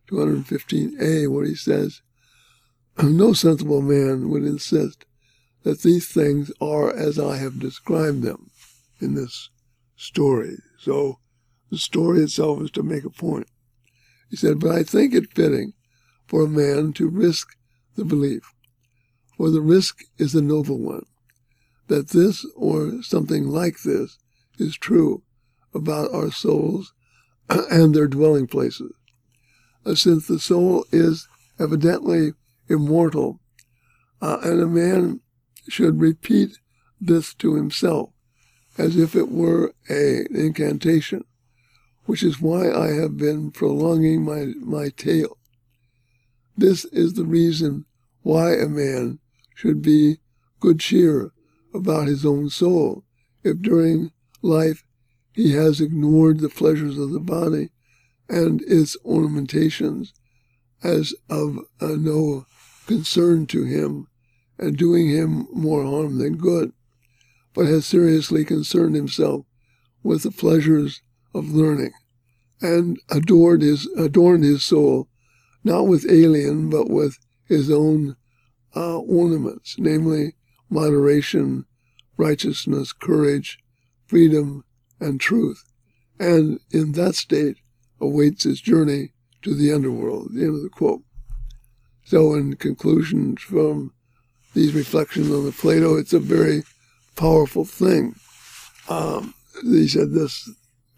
to 0.08 0.14
115a, 0.14 1.30
where 1.30 1.44
he 1.44 1.54
says, 1.54 2.02
No 3.02 3.32
sensible 3.32 3.80
man 3.80 4.28
would 4.28 4.44
insist 4.44 5.06
that 5.62 5.82
these 5.82 6.08
things 6.08 6.50
are 6.60 6.94
as 6.94 7.18
I 7.18 7.36
have 7.36 7.60
described 7.60 8.22
them 8.22 8.50
in 9.02 9.14
this 9.14 9.50
story. 9.96 10.56
So 10.78 11.18
the 11.70 11.78
story 11.78 12.20
itself 12.20 12.62
is 12.62 12.70
to 12.72 12.82
make 12.82 13.04
a 13.04 13.10
point. 13.10 13.48
He 14.30 14.36
said, 14.36 14.60
But 14.60 14.72
I 14.72 14.82
think 14.82 15.14
it 15.14 15.34
fitting 15.34 15.72
for 16.26 16.42
a 16.42 16.48
man 16.48 16.92
to 16.94 17.08
risk 17.08 17.56
the 17.96 18.04
belief, 18.04 18.54
for 19.36 19.50
the 19.50 19.60
risk 19.60 20.02
is 20.18 20.34
a 20.34 20.40
noble 20.40 20.78
one, 20.78 21.04
that 21.88 22.08
this 22.08 22.46
or 22.56 23.02
something 23.02 23.48
like 23.48 23.82
this 23.82 24.18
is 24.58 24.76
true 24.76 25.22
about 25.74 26.14
our 26.14 26.30
souls 26.30 26.94
and 27.70 27.94
their 27.94 28.06
dwelling 28.06 28.46
places. 28.46 28.92
Uh, 29.84 29.94
since 29.94 30.26
the 30.26 30.38
soul 30.38 30.86
is 30.92 31.28
evidently 31.58 32.32
immortal, 32.68 33.40
uh, 34.20 34.38
and 34.42 34.60
a 34.60 34.66
man 34.66 35.20
should 35.68 36.00
repeat 36.00 36.58
this 37.00 37.34
to 37.34 37.56
himself 37.56 38.10
as 38.78 38.96
if 38.96 39.14
it 39.14 39.30
were 39.30 39.74
a, 39.90 40.20
an 40.20 40.36
incantation, 40.36 41.24
which 42.04 42.22
is 42.22 42.40
why 42.40 42.70
I 42.70 42.92
have 42.92 43.16
been 43.16 43.50
prolonging 43.50 44.22
my, 44.22 44.52
my 44.60 44.88
tale. 44.88 45.38
This 46.56 46.84
is 46.86 47.14
the 47.14 47.24
reason 47.24 47.84
why 48.22 48.54
a 48.54 48.68
man 48.68 49.18
should 49.54 49.82
be 49.82 50.18
good 50.60 50.80
cheer 50.80 51.32
about 51.74 52.08
his 52.08 52.24
own 52.24 52.48
soul 52.50 53.04
if 53.42 53.60
during 53.60 54.12
life 54.42 54.84
he 55.32 55.52
has 55.52 55.80
ignored 55.80 56.40
the 56.40 56.48
pleasures 56.48 56.98
of 56.98 57.10
the 57.10 57.20
body 57.20 57.70
and 58.28 58.62
its 58.62 58.96
ornamentations 59.04 60.12
as 60.82 61.14
of 61.28 61.58
uh, 61.80 61.96
no 61.98 62.46
concern 62.86 63.46
to 63.46 63.64
him 63.64 64.06
and 64.58 64.76
doing 64.76 65.08
him 65.08 65.46
more 65.52 65.84
harm 65.84 66.18
than 66.18 66.36
good, 66.36 66.72
but 67.54 67.66
has 67.66 67.86
seriously 67.86 68.44
concerned 68.44 68.94
himself 68.94 69.44
with 70.02 70.22
the 70.22 70.30
pleasures 70.30 71.02
of 71.34 71.50
learning 71.50 71.92
and 72.60 72.98
adored 73.10 73.62
his, 73.62 73.86
adorned 73.96 74.44
his 74.44 74.64
soul 74.64 75.08
not 75.64 75.86
with 75.86 76.10
alien 76.10 76.70
but 76.70 76.90
with 76.90 77.18
his 77.46 77.70
own 77.70 78.16
uh, 78.74 78.98
ornaments, 78.98 79.76
namely 79.78 80.34
moderation, 80.70 81.66
righteousness, 82.16 82.92
courage, 82.92 83.58
freedom, 84.06 84.64
and 85.00 85.20
truth, 85.20 85.62
and 86.18 86.58
in 86.70 86.92
that 86.92 87.14
state 87.14 87.58
awaits 88.00 88.44
his 88.44 88.60
journey 88.60 89.12
to 89.42 89.54
the 89.54 89.72
underworld. 89.72 90.32
The 90.32 90.42
end 90.42 90.54
of 90.54 90.62
the 90.62 90.68
quote. 90.68 91.02
So, 92.04 92.34
in 92.34 92.56
conclusion 92.56 93.36
from 93.36 93.92
these 94.54 94.74
reflections 94.74 95.30
on 95.30 95.44
the 95.44 95.52
Plato, 95.52 95.96
it's 95.96 96.12
a 96.12 96.18
very 96.18 96.62
powerful 97.16 97.64
thing. 97.64 98.14
Um, 98.88 99.34
he 99.62 99.88
said 99.88 100.12
this 100.12 100.50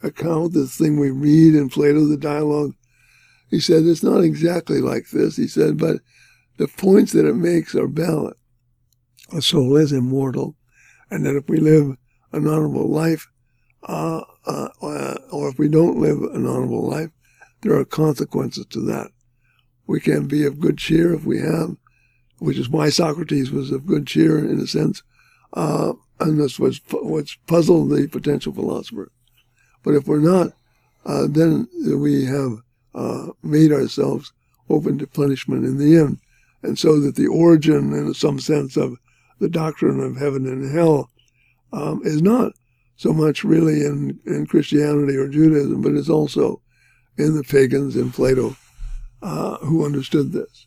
account, 0.02 0.52
this 0.54 0.76
thing 0.76 0.98
we 0.98 1.10
read 1.10 1.54
in 1.54 1.68
Plato, 1.68 2.06
the 2.06 2.16
dialogue, 2.16 2.74
he 3.50 3.60
said 3.60 3.84
it's 3.84 4.02
not 4.02 4.24
exactly 4.24 4.80
like 4.80 5.10
this. 5.10 5.36
He 5.36 5.46
said, 5.46 5.78
but 5.78 5.98
the 6.56 6.68
points 6.68 7.12
that 7.12 7.26
it 7.26 7.34
makes 7.34 7.74
are 7.74 7.86
valid. 7.86 8.34
A 9.32 9.42
soul 9.42 9.76
is 9.76 9.92
immortal, 9.92 10.56
and 11.10 11.24
that 11.24 11.36
if 11.36 11.48
we 11.48 11.58
live 11.58 11.96
an 12.32 12.46
honorable 12.46 12.88
life, 12.88 13.28
uh, 13.84 14.22
uh, 14.46 14.68
uh, 14.82 15.16
or 15.30 15.48
if 15.48 15.58
we 15.58 15.68
don't 15.68 15.98
live 15.98 16.18
an 16.34 16.46
honorable 16.46 16.88
life, 16.88 17.10
there 17.62 17.74
are 17.74 17.84
consequences 17.84 18.66
to 18.66 18.80
that. 18.80 19.10
We 19.86 20.00
can 20.00 20.26
be 20.26 20.44
of 20.44 20.60
good 20.60 20.78
cheer 20.78 21.14
if 21.14 21.24
we 21.24 21.40
have, 21.40 21.76
which 22.38 22.58
is 22.58 22.68
why 22.68 22.90
Socrates 22.90 23.50
was 23.50 23.70
of 23.70 23.86
good 23.86 24.06
cheer 24.06 24.38
in 24.38 24.60
a 24.60 24.66
sense, 24.66 25.02
uh, 25.54 25.92
and 26.20 26.38
this 26.38 26.58
was 26.58 26.80
what's 26.90 27.36
puzzled 27.46 27.90
the 27.90 28.08
potential 28.08 28.52
philosopher. 28.52 29.10
But 29.82 29.94
if 29.94 30.06
we're 30.06 30.18
not, 30.18 30.52
uh, 31.04 31.26
then 31.28 31.68
we 31.84 32.24
have 32.24 32.58
uh, 32.94 33.28
made 33.42 33.72
ourselves 33.72 34.32
open 34.70 34.98
to 34.98 35.06
punishment 35.06 35.64
in 35.64 35.78
the 35.78 35.96
end. 35.96 36.18
And 36.62 36.78
so 36.78 36.98
that 37.00 37.16
the 37.16 37.26
origin, 37.26 37.92
in 37.92 38.14
some 38.14 38.38
sense, 38.38 38.76
of 38.76 38.96
the 39.38 39.48
doctrine 39.48 40.00
of 40.00 40.16
heaven 40.16 40.46
and 40.46 40.74
hell 40.74 41.10
um, 41.72 42.00
is 42.04 42.22
not 42.22 42.52
so 42.96 43.12
much 43.12 43.44
really 43.44 43.84
in, 43.84 44.18
in 44.26 44.46
Christianity 44.46 45.16
or 45.16 45.28
Judaism, 45.28 45.82
but 45.82 45.92
it's 45.92 46.08
also 46.08 46.62
in 47.18 47.34
the 47.34 47.42
pagans 47.42 47.96
in 47.96 48.10
Plato 48.10 48.56
uh, 49.22 49.56
who 49.58 49.84
understood 49.84 50.32
this. 50.32 50.66